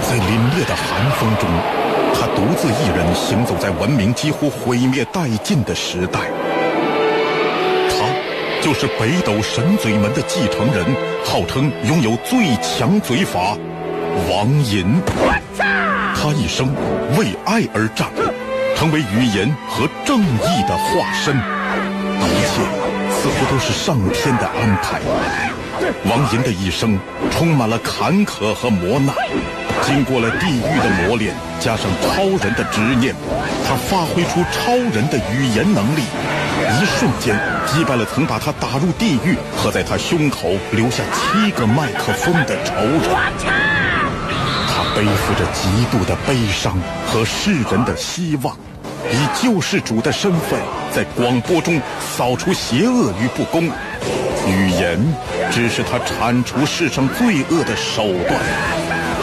[0.07, 1.49] 在凛冽的寒风中。
[2.13, 6.19] 他独自一人行走在文明几乎毁灭殆尽的时代，
[7.89, 10.85] 他就是北斗神嘴门的继承人，
[11.25, 13.57] 号称拥有最强嘴法——
[14.29, 15.01] 王银。
[15.57, 16.67] 他一生
[17.17, 18.09] 为爱而战，
[18.79, 21.35] 成为语言和正义的化身。
[21.35, 22.61] 一切
[23.11, 25.01] 似乎都是上天的安排。
[26.05, 26.97] 王莹的一生
[27.29, 29.13] 充满了坎坷和磨难。
[29.81, 33.13] 经过了地狱的磨练，加上超人的执念，
[33.67, 36.03] 他发挥出超人的语言能力，
[36.81, 43.68] 一瞬间击败了曾把他打入地狱和在他胸口留下七个麦克风的仇人。
[44.99, 48.53] 背负着极度的悲伤和世人的希望，
[49.09, 50.59] 以救世主的身份
[50.93, 53.63] 在广播中扫除邪恶与不公。
[54.45, 54.99] 语言
[55.49, 58.41] 只是他铲除世上罪恶的手段。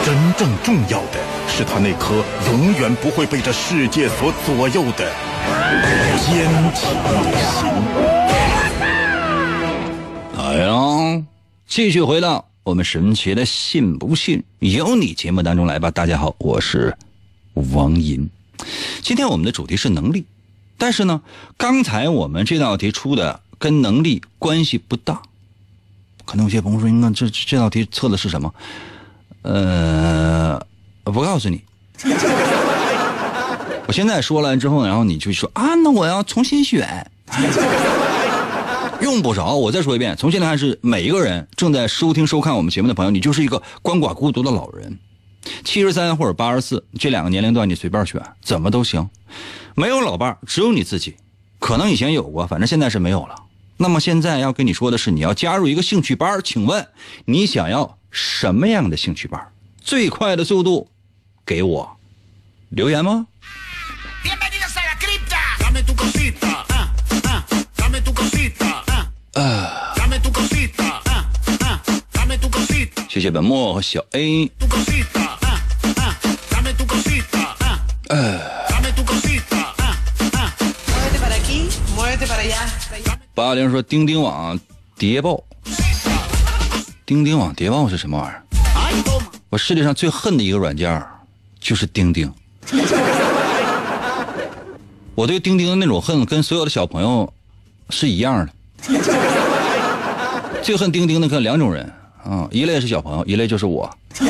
[0.03, 5.07] 真正重要的是他那颗永远不会被这世界所左右的
[6.25, 7.69] 坚强的心。
[10.39, 11.23] 来呀，
[11.67, 15.89] 继续回到我们神奇的“信不信由你”节目当中来吧。
[15.89, 16.93] 大家好，我是
[17.53, 18.29] 王银。
[19.01, 20.25] 今天我们的主题是能力，
[20.77, 21.21] 但是呢，
[21.55, 25.21] 刚才我们这道题出的跟能力关系不大。
[26.25, 28.53] 可能有些朋友说：“那这这道题测的是什么？”
[29.43, 30.61] 呃，
[31.05, 31.63] 我不告诉你。
[33.87, 37.09] 我现在说了之后，然后你就说啊，那我要重新选。
[39.01, 44.97] 用不着，我再说一遍，从现在开始，每一个人正在收听收看我们节目的朋友，你就是一个鳏寡孤独的老人，
[45.63, 49.09] 七十三或者八十四这两个年龄段，你随便选，怎么都行。
[49.75, 51.15] 没有老伴只有你自己，
[51.59, 53.35] 可能以前有过，反正现在是没有了。
[53.77, 56.87] 那么现在要跟你说的是，你要加入一个兴趣班，请问
[57.25, 57.97] 你想要？
[58.09, 59.49] 什么样的兴趣班？
[59.79, 60.87] 最快的速度，
[61.45, 61.97] 给我
[62.69, 63.27] 留言吗？
[73.17, 74.51] 谢谢本末和小 A。
[83.33, 84.59] 八零说钉钉网
[84.99, 85.43] 谍报。
[87.07, 88.43] 钉钉网谍报是什么玩意儿？
[89.49, 91.03] 我世界上最恨的一个软件
[91.59, 92.31] 就是钉钉。
[95.15, 97.33] 我对钉钉的那种恨，跟所有的小朋友
[97.89, 98.53] 是一样的。
[100.61, 101.91] 最恨钉钉的可两种人
[102.27, 103.89] 啊，一类是小朋友，一类就是我。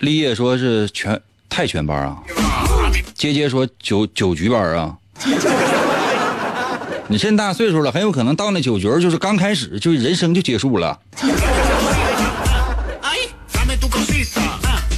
[0.00, 2.16] 立业说是全泰拳班啊，
[3.12, 4.96] 杰杰说九九局班啊。
[7.08, 10.96] 你这么大岁数了，很有可能到那九局就是刚开始，就人生就结束了。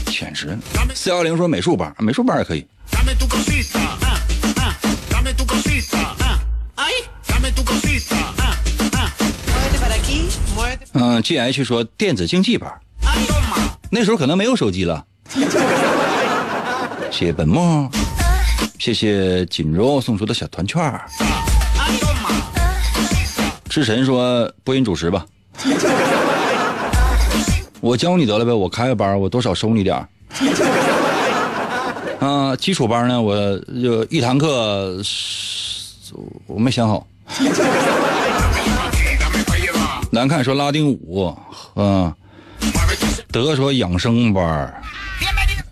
[0.06, 0.56] 简直！
[0.94, 2.64] 四幺零说美术班，美术班也可以。
[10.92, 12.70] 嗯，G H 说电子竞技班，
[13.90, 15.04] 那时候可能没有手机了。
[17.10, 17.88] 谢谢本末，
[18.78, 21.00] 谢谢锦柔送出的小团券。
[23.68, 25.24] 智神说播音主持吧，
[27.80, 29.96] 我教你得了呗，我开个班，我多少收你点
[32.20, 35.02] 啊，基础班呢，我就一堂课，
[36.46, 37.06] 我没想好。
[40.14, 41.34] 难看说拉丁舞，
[41.74, 42.12] 嗯，
[43.30, 44.82] 德说养生班，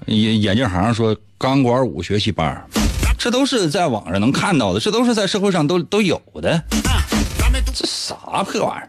[0.06, 2.66] 眼眼镜行说钢管舞学习班，
[3.18, 6.58] 这都是在网上能看到的，这都是在社会上都都有的。
[7.74, 8.88] 这啥破玩意儿？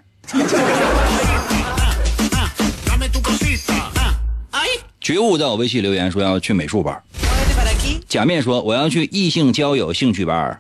[5.02, 6.98] 觉悟在我微信留言说要去美术班。
[8.08, 10.58] 假面说我要去异性交友兴趣班。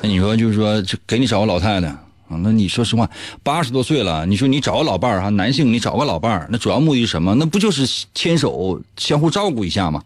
[0.00, 1.94] 那你说就是说，给你找个老太太
[2.42, 3.08] 那你说实话，
[3.42, 7.34] 八十多岁了，你说你找个老伴儿哈，男性你找个老伴儿，那主要目的是什么？
[7.34, 10.02] 那不就是牵手相互照顾一下吗？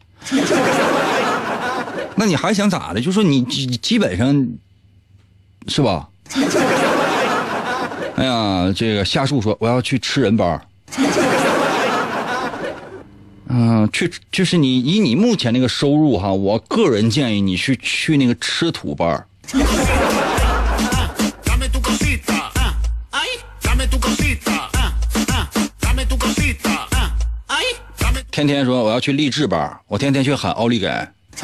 [2.17, 3.01] 那你还想咋的？
[3.01, 4.49] 就说你基基本上。
[5.69, 6.09] 是吧？
[8.15, 10.61] 哎呀，这个夏树说我要去吃人班
[13.49, 19.27] 嗯，去就是你以你目前那个收入哈，我个人建议你去去那个吃土班
[28.37, 30.87] 天天说我要去励志班我天天去喊奥利给。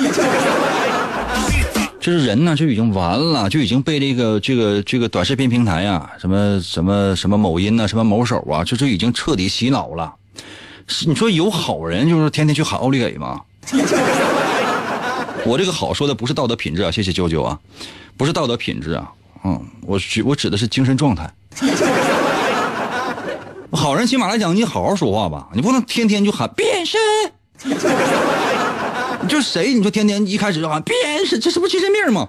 [1.98, 10.14] 就是人呢，就已经完了，就已经被这个这个这个短视频平台呀，什么什么什么某音呐，什么某手啊，就是已经彻底洗脑了。
[11.06, 13.40] 你说有好人，就是天天去喊奥利给吗？
[15.46, 17.58] 我这个好说的不是道德品质啊，谢谢舅舅啊，
[18.18, 19.10] 不是道德品质啊，
[19.44, 21.32] 嗯，我指我指的是精神状态。
[23.72, 27.00] 好人起码来讲，你好好说话吧，你不能天天就喊变身。
[29.28, 29.72] 就 谁？
[29.74, 32.28] 你说天天一开始就喊变身，这是不是精神病吗？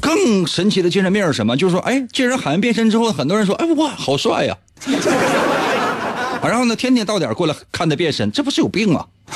[0.00, 1.56] 更神奇的精神病是什么？
[1.56, 4.56] 就是说，哎，这人喊完变身之后，很多人说，哎哇，好帅呀！
[6.42, 9.06] 然后呢，天天到点过来看他变身，这不是有病吗？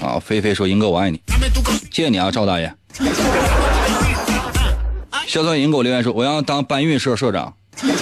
[0.00, 1.20] 啊，菲菲说：“英哥，我爱你，
[1.90, 2.72] 谢谢你啊，赵大爷。”
[5.28, 7.52] 肖段英给我留言说：“我要当搬运社社长。”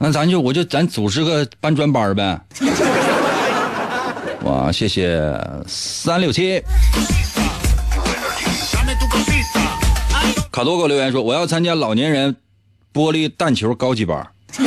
[0.00, 2.40] 那咱就我就咱组织个搬砖班呗。
[4.44, 6.62] 哇，谢谢三六七。
[10.50, 12.34] 卡多给我留言说，我要参加老年人
[12.94, 14.26] 玻璃弹球高级班。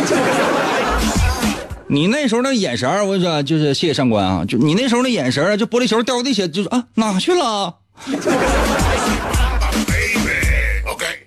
[1.88, 7.78] 你那时候那眼神我跟你说，就是谢谢上官啊，就你那时候那眼神就玻璃球掉地下，就是啊，哪去了？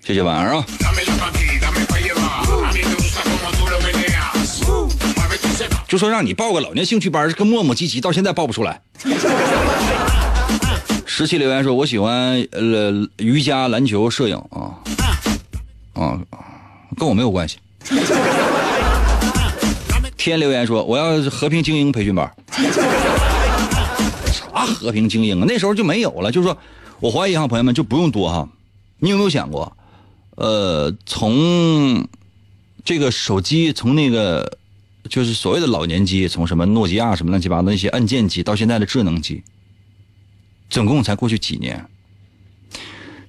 [0.05, 0.65] 谢谢晚上啊。
[5.87, 8.79] 就说让你报个老年兴趣班，跟磨磨唧唧，到现在报不出来。
[11.07, 14.77] 十七留言说：“我喜欢呃瑜伽、篮球、摄影啊
[15.93, 16.19] 啊，
[16.95, 17.57] 跟我没有关系。
[20.17, 22.31] ”天留言说：“我要和平精英培训班。”
[24.31, 25.45] 啥和平精英啊？
[25.47, 26.31] 那时候就没有了。
[26.31, 26.55] 就是说
[26.99, 28.47] 我怀疑哈，朋友们就不用多哈。
[28.99, 29.75] 你有没有想过，
[30.35, 32.07] 呃，从
[32.83, 34.57] 这个手机从那个。
[35.07, 39.43] 就是所谓的老年机，从什么诺基亚什么乱七八糟那些按键机，到现在的智能机，
[40.67, 41.87] 总共才过去几年。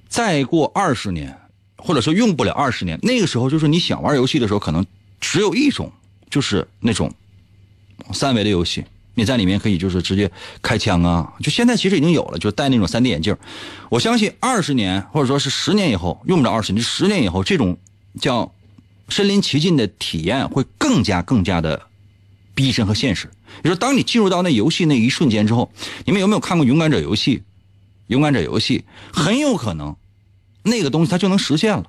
[0.09, 1.37] 再过二十年，
[1.75, 4.83] 或者说用不了二十年，那个时候就是你想玩游戏的时候，可能
[5.21, 5.91] 只有一种，
[6.31, 7.13] 就是那种
[8.11, 8.83] 三维的游戏，
[9.17, 11.33] 你在里面可以就是直接开枪啊。
[11.41, 13.35] 就现在其实已经有了，就戴那种三 D 眼镜。
[13.89, 17.77] 我相信二十年或者说是十年以后，用不着二十年，十年以后这种
[18.21, 18.53] 叫。
[19.09, 21.81] 身临其境的体验会更加更加的
[22.53, 23.29] 逼真和现实。
[23.63, 25.71] 你说，当你进入到那游戏那一瞬间之后，
[26.03, 27.37] 你们有没有看过《勇敢者游戏》？
[28.07, 28.83] 《勇敢者游戏》
[29.17, 29.95] 很有可能
[30.63, 31.85] 那个东西它就能实现了。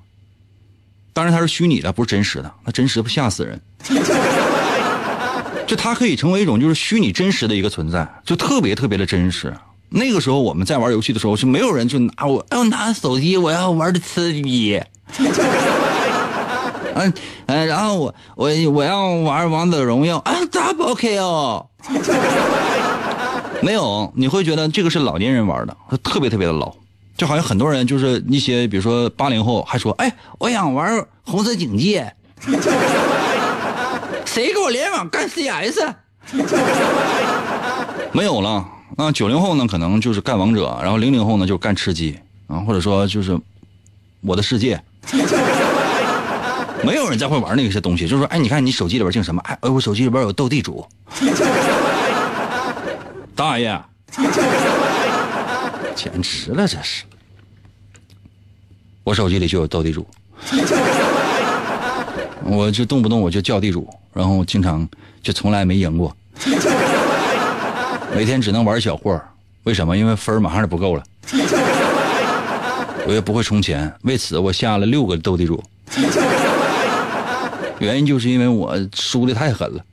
[1.11, 2.49] 当然它是虚拟的，不是真实的。
[2.63, 3.61] 那真实不吓死人？
[5.69, 9.55] 就它可以成为一种就是虚拟真实的一个存在，就特别特别的真实。
[9.89, 14.81] 那个时候我们在玩游戏的时候，是没有人就拿我要拿手机，我要玩的刺激。
[16.95, 17.13] 嗯
[17.45, 21.67] 嗯，然后我我我要玩王者荣耀啊，double kill。
[23.61, 26.73] 没有，你会觉得这个是老年人玩的，特别特别的老，
[27.15, 32.11] 就好像很多人就是一些，比如说八零后还说，哎，我想玩红色警戒，
[34.29, 35.79] 谁给我联网干 CS？
[38.13, 38.63] 没有了。
[38.95, 43.35] 那九零后呢，可能就是干王者，然后零零后呢就干吃鸡啊，或者说就是
[44.21, 44.79] 我的世界。
[46.85, 49.41] 没有人再会玩那些东西，就是说，哎，你看你手机里边净什么？
[49.45, 50.85] 哎，我手机里边有斗地主。
[53.35, 53.81] 大爷，
[55.95, 57.03] 简直了，这是！
[59.03, 60.05] 我手机里就有斗地主，
[62.43, 64.87] 我就动不动我就叫地主，然后经常
[65.21, 66.15] 就从来没赢过，
[68.15, 69.21] 每天只能玩小货，
[69.63, 69.95] 为什么？
[69.95, 71.03] 因为分马上就不够了，
[73.05, 75.63] 我也不会充钱，为此我下了六个斗地主，
[77.79, 79.85] 原因就是因为我输的太狠了。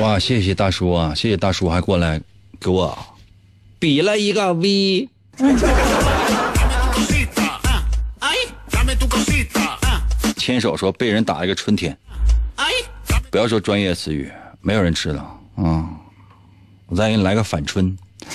[0.00, 1.12] 哇，谢谢大叔啊！
[1.14, 2.20] 谢谢大叔还过来
[2.60, 2.96] 给我
[3.80, 5.08] 比了一个 V。
[10.36, 11.96] 牵手说被人打一个春天。
[13.30, 15.86] 不要说专业词语，没有人知道啊！
[16.86, 17.96] 我再给你来个反春。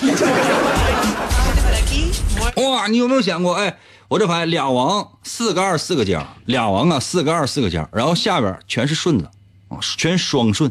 [2.56, 3.54] 哇，你有没有想过？
[3.54, 9.28] 哎，我这牌俩王四个二四个尖，俩王啊四个二四个尖，然后下边全是顺子
[9.68, 10.70] 啊，全双顺。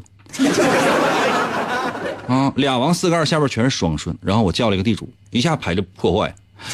[2.27, 6.33] 啊， 俩王四个二，下边全是双顺，然后我叫了一个地主，一下牌就破坏。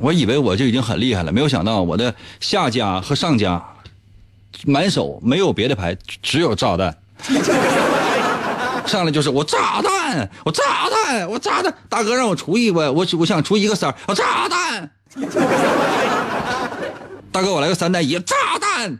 [0.00, 3.62] 我以为我就已经很厉害了，没有想到我的下家和上家
[4.64, 6.96] 满手没有别的牌，只有炸弹。
[8.86, 14.90] 上来就是我炸弹，我炸弹，我炸弹，大哥让我出一个，我我想出一个三，我炸弹。
[17.32, 18.98] 大哥，我来个三带一，炸弹。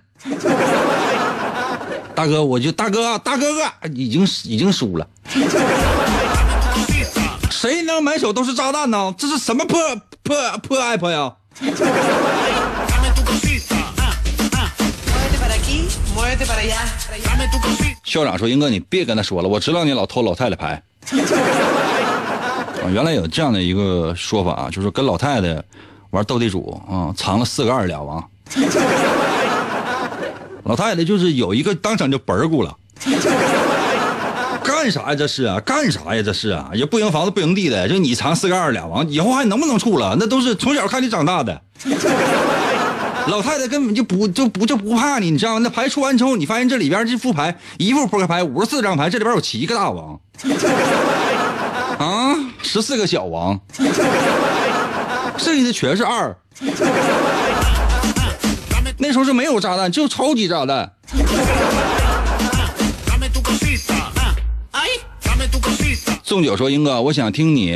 [2.15, 3.63] 大哥，我就大哥，大哥哥
[3.95, 5.07] 已经已经输了。
[7.51, 9.15] 谁能满手都是炸弹呢？
[9.17, 9.79] 这是什么破
[10.23, 11.33] 破破 app 呀？
[18.05, 20.83] 校长说：“英哥，你别跟他说了，我知道你老偷老太太牌。”
[22.83, 25.63] 啊，原来有这样的一个说法，就是跟老太太
[26.11, 28.25] 玩斗地主啊，藏了四个二俩王。
[30.65, 32.75] 老太太就是有一个当场就本儿咕了，
[34.65, 35.15] 干啥呀？
[35.15, 36.23] 这是啊，干啥呀？
[36.25, 40.17] 这是啊，也不赢房子不赢地的，就你藏四个二俩王，以后还能不能处了？
[40.19, 41.61] 那都是从小看你长大的。
[43.29, 45.61] 老太太根本就不就不就不怕你，你知道吗？
[45.63, 50.19] 那牌出完之后，你发现这里边这副牌一副扑克牌五十四张牌，这里边有七个大王，
[51.99, 53.61] 啊，十四个小王，
[55.37, 56.37] 剩下的全是二。
[58.99, 60.93] 那时候是没有炸弹，就超级炸弹。
[66.23, 67.73] 宋九说：“英哥，我想听你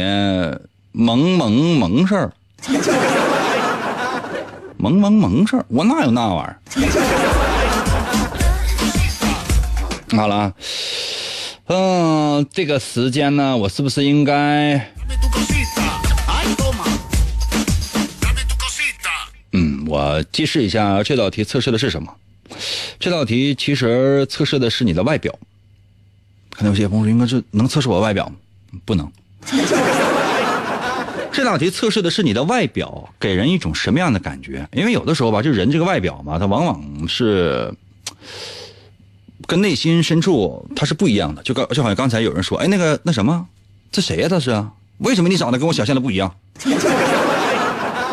[0.93, 2.33] 萌萌萌事儿，
[4.81, 6.57] 萌萌萌事儿，我哪有那玩意儿？”
[10.17, 10.55] 好了，
[11.67, 14.91] 嗯，这个时间呢，我是不是应该？
[19.53, 22.13] 嗯，我揭示一下这道题测试的是什么。
[22.99, 25.39] 这道题其实测试的是你的外表。
[26.51, 28.33] 可能有些朋友，应该是能测试我外表？
[28.85, 29.11] 不能。
[31.33, 34.69] 这道题测试的是你的外表给人一种什么样的感觉？
[34.73, 37.73] 因为有的时候吧，就人这个外表嘛，它往往是
[39.47, 41.43] 跟内心深处它是不一样的。
[41.43, 43.47] 就刚就好像刚才有人说，哎，那个那什么，
[43.91, 44.29] 这谁呀？
[44.29, 44.65] 他是
[44.99, 46.35] 为什么你长得跟我想象的不一样？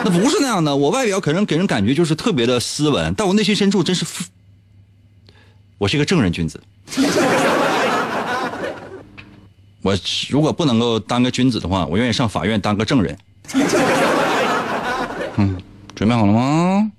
[0.05, 4.05] 那不是那样的，我外表可能给人感觉就是特别的斯文，但我内心深处真是，
[5.80, 6.61] 我是一个正人君子。
[9.88, 9.98] 我
[10.30, 13.18] 如果不能够当个君子的话，我愿意上法院当个证人。
[15.38, 15.56] 嗯，
[15.96, 16.92] 准备好了吗？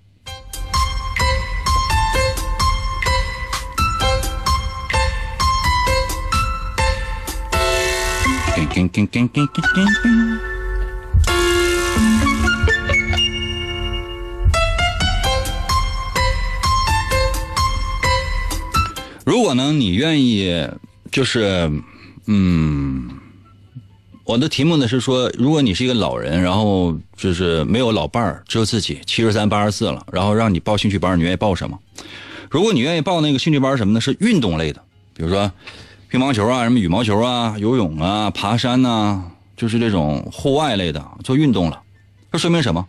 [19.26, 20.66] 如果呢，你愿意，
[21.12, 21.70] 就是，
[22.30, 23.08] 嗯，
[24.24, 31.78] 我的题目呢是说，如果你是一个老人，然后就是没有老伴儿，只有自己，七十三八十四了，然后让你报兴趣班，你愿意报什么？
[32.50, 34.00] 如果你愿意报那个兴趣班，什么呢？
[34.02, 34.82] 是运动类的，
[35.14, 35.50] 比如说
[36.10, 39.24] 乒乓球啊、什么羽毛球啊、游泳啊、爬山呐、
[39.56, 41.80] 就是这种户外类的，做运动了。
[42.30, 42.86] 这说明什么？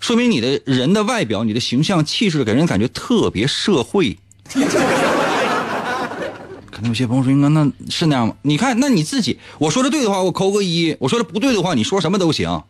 [0.00, 4.18] 说明你的人的外表、你的形象、气质，给人感觉特别社会。
[6.84, 12.62] 有些朋友说：“那那是那样吗？”你看，那你自己，我说的对的话，我扣个一；我说的不对的话，你说什么都行。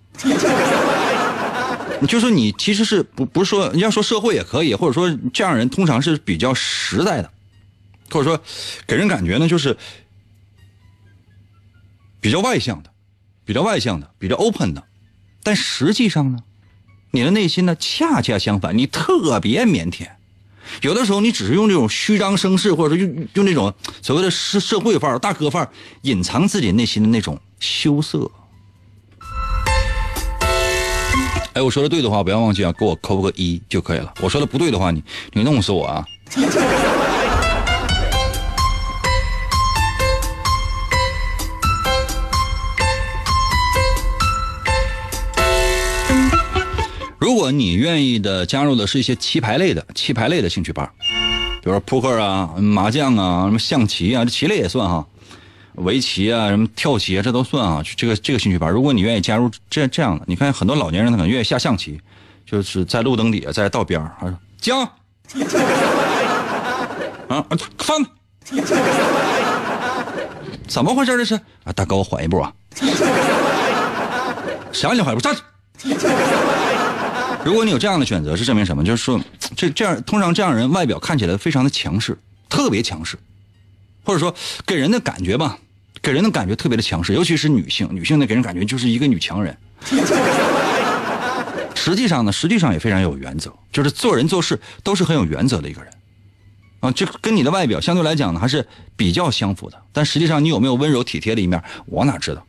[2.00, 7.30] 你 就说你其实是不不是说你要说社会也可以，或者说这样人通常是比较实在的，
[8.10, 8.40] 或者说
[8.86, 9.76] 给人感觉呢就是
[12.20, 12.90] 比较外向的，
[13.44, 14.84] 比较外向的，比较 open 的，
[15.42, 16.40] 但实际上呢，
[17.12, 20.08] 你的内心呢恰恰相反，你特别腼腆。
[20.82, 25.68] 有的时候你只是用这种虚张声势，或者说用用这种所谓的社社会范儿、大哥范儿，
[26.02, 28.30] 隐藏自己内心的那种羞涩。
[31.54, 34.14] 哎，我说的对的话，不要忘记啊，给我扣个一就可以了。
[34.20, 35.02] 我说的不对的话，你
[35.32, 36.04] 你弄死我啊！
[47.42, 50.88] 如果你愿意的加入的是一些棋牌类的、棋牌类的兴趣班，
[51.60, 55.04] 比如说扑克啊、麻将啊、什么象棋啊，这棋类也算哈。
[55.74, 57.82] 围棋啊，什么跳棋啊，这都算啊。
[57.96, 62.00] 这个这个兴趣班，如果你愿意加入这这样的，你看很多老年人他可能愿意下象棋，
[62.46, 64.80] 就是在路灯底下，在道边儿啊，将
[67.26, 67.44] 啊
[67.76, 68.06] 翻，
[70.68, 71.34] 怎么回事这是
[71.64, 71.72] 啊？
[71.74, 72.52] 大哥，我缓一步啊，
[74.70, 75.20] 谁让你缓一步？
[75.20, 75.34] 站！
[77.46, 78.84] 如果你有这样的选择，是证明什么？
[78.84, 79.20] 就是说，
[79.56, 82.16] 这这样通常这样人外表看起来非常的强势，
[82.48, 83.18] 特别强势。
[84.04, 84.34] 或者说
[84.66, 85.58] 给人的感觉吧，
[86.00, 89.56] 给人的感觉特别的强势，尤其是女性，女性呢给人感觉就是一个女强人。
[91.74, 95.92] 实际上呢，实际上也非常有原则，就是做人做事都是很有原则的一个人。
[96.78, 98.66] 啊，这跟你的外表相对来讲呢还是
[98.96, 102.46] 比较相符的，但实际上你有没有温柔体贴的一面，我哪知道？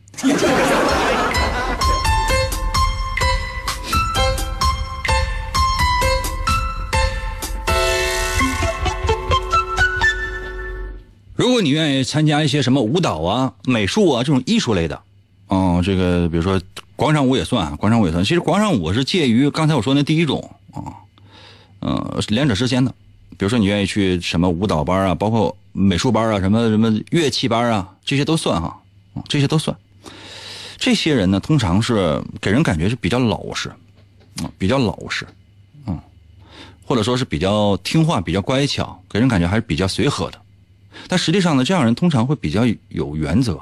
[11.64, 15.00] 你愿意参加一些什么舞蹈啊、美术啊这种艺术类的，
[15.48, 16.60] 嗯，这个比如说
[16.94, 18.22] 广场舞也算，广场舞也算。
[18.24, 21.00] 其实广场舞是介于刚才我说那第一种啊，
[21.80, 22.94] 嗯，两者之间的。
[23.36, 28.80] 比如说你愿意去什么舞蹈班啊，包括美术班啊，什么什么乐器班啊，这些都算哈，
[29.26, 29.76] 这些都算。
[30.78, 33.70] 这些人呢，通常是给人感觉是比较老实，
[34.40, 35.26] 啊，比较老实，
[35.86, 35.98] 嗯，
[36.86, 40.40] 或者说是比较听话、比较乖巧，给人感觉还是比较随和的。
[41.08, 43.60] 但实际上呢，这样人通常会比较有原则，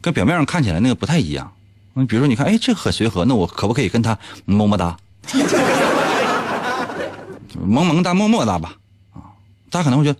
[0.00, 1.52] 跟表面上看起来那个不太一样。
[1.94, 4.96] 嗯，比如说你看，哎，这很随和，那我可不可以跟他么么哒？
[7.66, 8.74] 萌萌哒，么么哒吧？
[9.14, 9.34] 啊，
[9.70, 10.18] 大家可能会觉得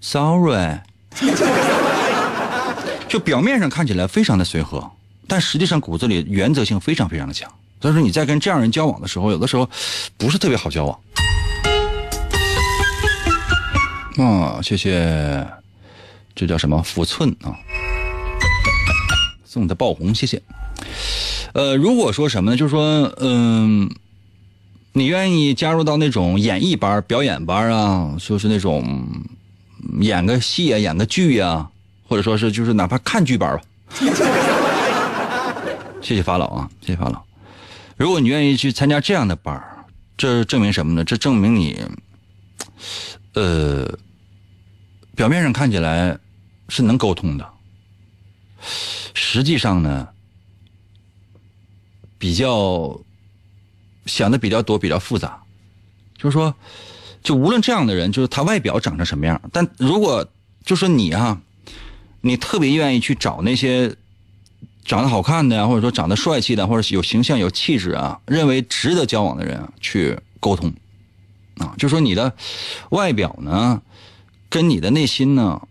[0.00, 0.78] ，sorry，
[3.08, 4.90] 就表面上看起来非常的随和，
[5.26, 7.50] 但实际上骨子里原则性非常非常的强。
[7.80, 9.66] 所以说你在跟这样人交往的时候，有的时候
[10.18, 11.00] 不是特别好交往。
[14.24, 15.46] 啊，谢谢。
[16.34, 16.82] 这叫什么？
[16.82, 17.54] 福寸啊！
[19.44, 20.40] 送的爆红，谢谢。
[21.52, 22.56] 呃，如果说什么呢？
[22.56, 23.90] 就是说，嗯，
[24.92, 29.06] 你愿意加入到那种演艺班、表演班啊，就是那种
[30.00, 31.68] 演个戏啊、演个剧呀，
[32.08, 33.62] 或者说是就是哪怕看剧班吧。
[36.00, 37.20] 谢谢法老啊，谢谢法老。
[37.96, 39.62] 如果你愿意去参加这样的班
[40.16, 41.04] 这证明什么呢？
[41.04, 41.84] 这证明你，
[43.34, 43.92] 呃，
[45.20, 46.18] 表面上看起来。
[46.72, 47.44] 是能沟通的，
[49.12, 50.08] 实际上呢，
[52.16, 53.00] 比较
[54.06, 55.42] 想的比较多，比较复杂。
[56.16, 56.54] 就是说，
[57.24, 60.24] 就无论这样的人，就是他外表长成什么样，但如果
[60.64, 61.42] 就说你啊，
[62.20, 63.96] 你特别愿意去找那些
[64.84, 70.72] 长得好看的呀，或者说长得帅气的，或者有形象、有气质啊，认为值得交往的人去沟通
[71.58, 72.32] 啊，就说你的
[72.90, 73.82] 外表呢，
[74.50, 75.62] 跟你的内心呢。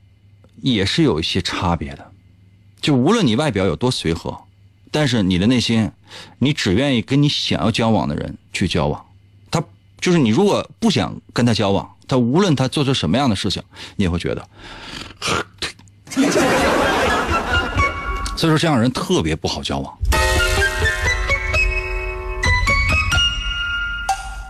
[0.61, 2.11] 也是有一些差别的，
[2.81, 4.37] 就无论你外表有多随和，
[4.91, 5.89] 但是你的内心，
[6.39, 9.05] 你只愿意跟你想要交往的人去交往。
[9.49, 9.63] 他
[10.01, 13.63] 就是你，如果不想跟他交往，他无论他做出什么样的事情，
[13.95, 14.45] 你也会觉得。
[18.35, 19.97] 所以说，这样人特别不好交往。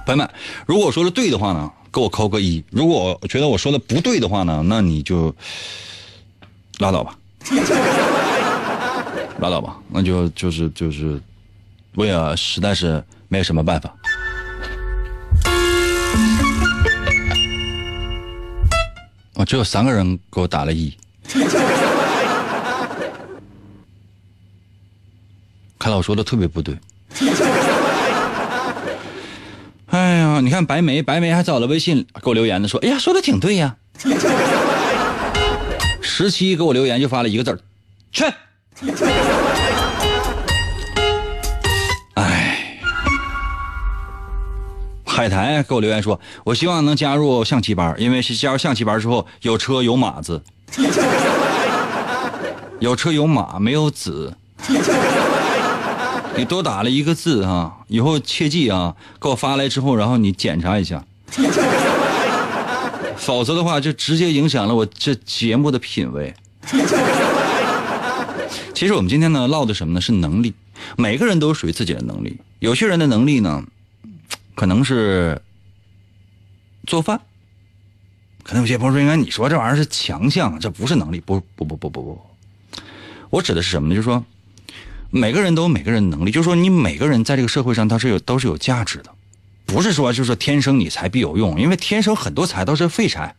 [0.07, 0.27] 朋友们，
[0.65, 5.35] 如果说的对的话呢，给我扣个一；如果我觉得我说的不对的话呢，那你就。
[6.79, 7.13] 拉倒吧。
[9.39, 11.21] 拉倒吧，那就就是就是，
[11.95, 13.93] 我也实在是没有什么办法。
[19.33, 20.95] 我只有三个人给我打了一，
[25.77, 26.77] 看来我说的特别不对。
[30.41, 33.75] 你看白梅，白梅还找了微信给我留言呢，说：“哎呀，说的挺对呀。
[36.01, 37.59] ”十七给我留言就发了一个字儿，
[38.11, 38.25] 去。
[42.15, 42.79] 哎，
[45.05, 50.41] 海苔给我留言说：“我希望能加入象棋班，因为是加入象棋班之后有车有马子，
[52.79, 54.33] 有车有马没有子。”
[56.39, 61.03] 你多打了一个字啊，以后切记啊，给我发来之后，然后你检查一下，
[63.17, 66.33] 否则的话就直接影响了我这节目的品味。
[68.73, 69.99] 其实我们今天呢唠的什么呢？
[69.99, 70.53] 是能力，
[70.95, 72.37] 每个人都有属于自己的能力。
[72.59, 73.65] 有些人的能力呢，
[74.55, 75.41] 可能是
[76.87, 77.19] 做饭，
[78.43, 82.21] 可能有些朋友说，应该你说这玩意儿是强项，这不是能力，不不不不不不，
[83.29, 83.95] 我指的是什么呢？
[83.95, 84.23] 就是说。
[85.12, 89.10] 每个人都有每个人的能力，就是说你每个人在这个社会上，他是有都是有价值的，
[89.66, 93.36] 不是说就是天生你才必有用，因为天生很多才都是废材。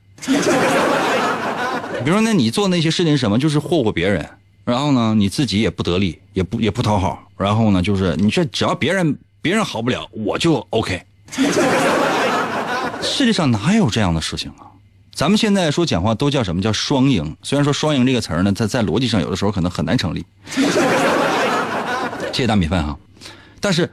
[2.03, 3.39] 比如说，那你做那些事情什么？
[3.39, 4.29] 就是霍霍别人，
[4.65, 11.03] 然后呢，你自己也不得力，也不也不讨好，然后呢，就是你这只要别人别人好不了，我就 OK。
[13.03, 14.67] 世界上哪有这样的事情啊？
[15.15, 17.37] 咱们现在说讲话都叫什么叫双赢？
[17.43, 20.25] 虽然说双赢这个词呢，在在逻辑上有的时候可能很难成立。
[22.33, 22.99] 谢谢大米饭啊，
[23.61, 23.93] 但是，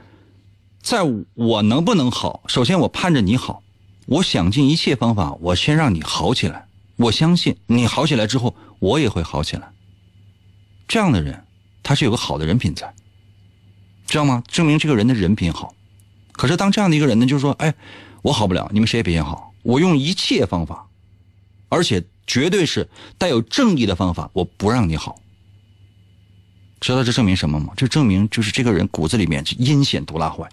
[0.80, 1.02] 在
[1.34, 3.62] 我能不能好，首先我盼着你好，
[4.06, 6.66] 我想尽一切方法，我先让你好起来。
[6.96, 9.70] 我相信你好起来之后，我也会好起来。
[10.86, 11.44] 这样的人，
[11.82, 12.92] 他是有个好的人品在，
[14.06, 14.42] 知道吗？
[14.48, 15.74] 证明这个人的人品好。
[16.32, 17.74] 可是当这样的一个人呢，就是说，哎，
[18.22, 20.88] 我好不了，你们谁也别想好，我用一切方法，
[21.68, 25.20] 而且绝对是带有正义的方法，我不让你好。
[26.80, 27.72] 知道这证明什么吗？
[27.76, 30.48] 这证明就是这个人骨子里面阴险毒辣坏。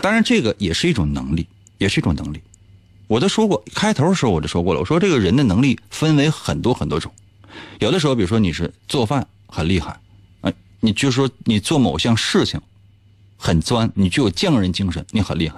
[0.00, 1.46] 当然，这个也是一种能力，
[1.76, 2.40] 也是一种能力。
[3.06, 7.12] 我都说过，开头的时候我就说过了，我说这个人的能力分为很多很多种。
[7.80, 9.98] 有的时候，比如说你是做饭很厉害，
[10.42, 12.60] 哎，你就说你做某项事情
[13.36, 15.56] 很钻，你具有匠人精神，你很厉害。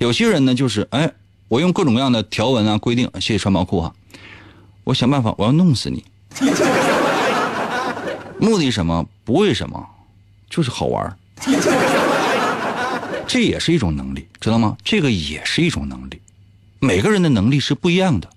[0.00, 1.12] 有些人呢，就是哎，
[1.48, 3.94] 我用各种各样的条文啊规定，谢谢穿毛裤哈，
[4.84, 6.04] 我想办法我要弄死你。
[8.42, 9.08] 目的什么？
[9.24, 9.88] 不为什么，
[10.50, 11.16] 就是好玩
[13.28, 14.76] 这也是一种能力，知道吗？
[14.82, 16.20] 这个也是一种能力。
[16.80, 18.28] 每个人的能力是不一样的。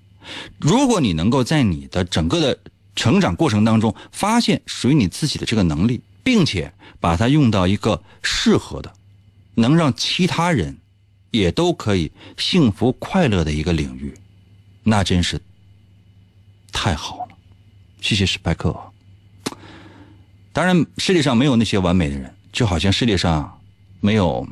[0.59, 2.59] 如果你能够在你的整个的
[2.95, 8.93] 成长过程当中发现属于你自己的这个能力，并且把它用到一个适合的，
[9.55, 10.77] 能让其他人
[11.31, 14.13] 也都可以幸福快乐的一个领域，
[14.83, 15.41] 那真是
[16.71, 17.35] 太好了。
[18.01, 18.79] 谢谢史派克。
[20.55, 23.59] 当然，世界上没有那些完美的人，就好像世界上
[23.99, 24.47] 没有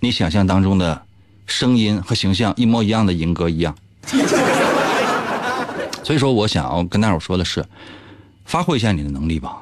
[0.00, 1.02] 你想象当中的
[1.46, 3.76] 声音和形象一模一样的银哥一样。
[6.02, 7.66] 所以说，我想要跟大伙说的是，
[8.46, 9.58] 发挥一下你的能力吧，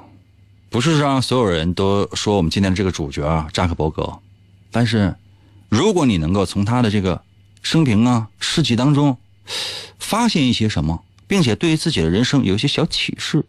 [0.70, 4.20] 不是让所有人都说我们今天的这个主角啊扎克伯格，
[4.70, 5.16] 但是
[5.68, 7.20] 如果你能够从他的这个
[7.62, 9.18] 生平啊事迹当中
[9.98, 13.44] 发现一些什么，并且对于自己的人生有一些小启示。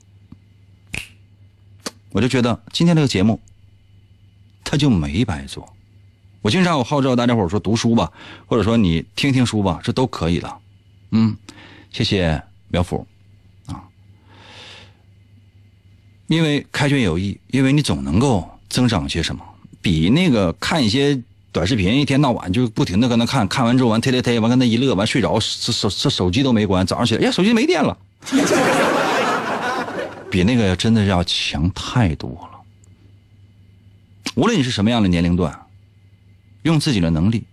[2.15, 3.41] 我就觉得今天这个节目，
[4.63, 5.69] 他就没白做。
[6.41, 8.09] 我经常我号召大家伙说读书吧，
[8.45, 10.49] 或者说你听听书吧，这都可以的。
[11.11, 11.35] 嗯，
[11.91, 13.05] 谢谢苗阜
[13.65, 13.83] 啊，
[16.27, 19.43] 因为开卷有益，因为你总能够增长些什么，
[19.81, 27.97] 比那个看一些短视频，一天到晚就不停的搁那看，看完之后完忒忒忒完跟那一乐完睡着，手手手手机都没关，早上起来呀手机没电了。
[30.35, 32.59] 比那个真的要强太多了。
[34.35, 35.65] 无论你是什么样的年龄段，
[36.63, 37.45] 用自己的能力，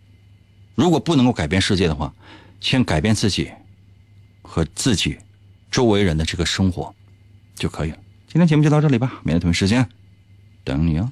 [0.74, 2.12] 如果不能够改变世界的话，
[2.60, 3.52] 先改变自己
[4.42, 5.16] 和自己
[5.70, 6.92] 周围人的这个生活
[7.54, 7.98] 就可以了。
[8.26, 9.88] 今天节目就到这里吧，明天同一时间
[10.64, 11.08] 等你哦。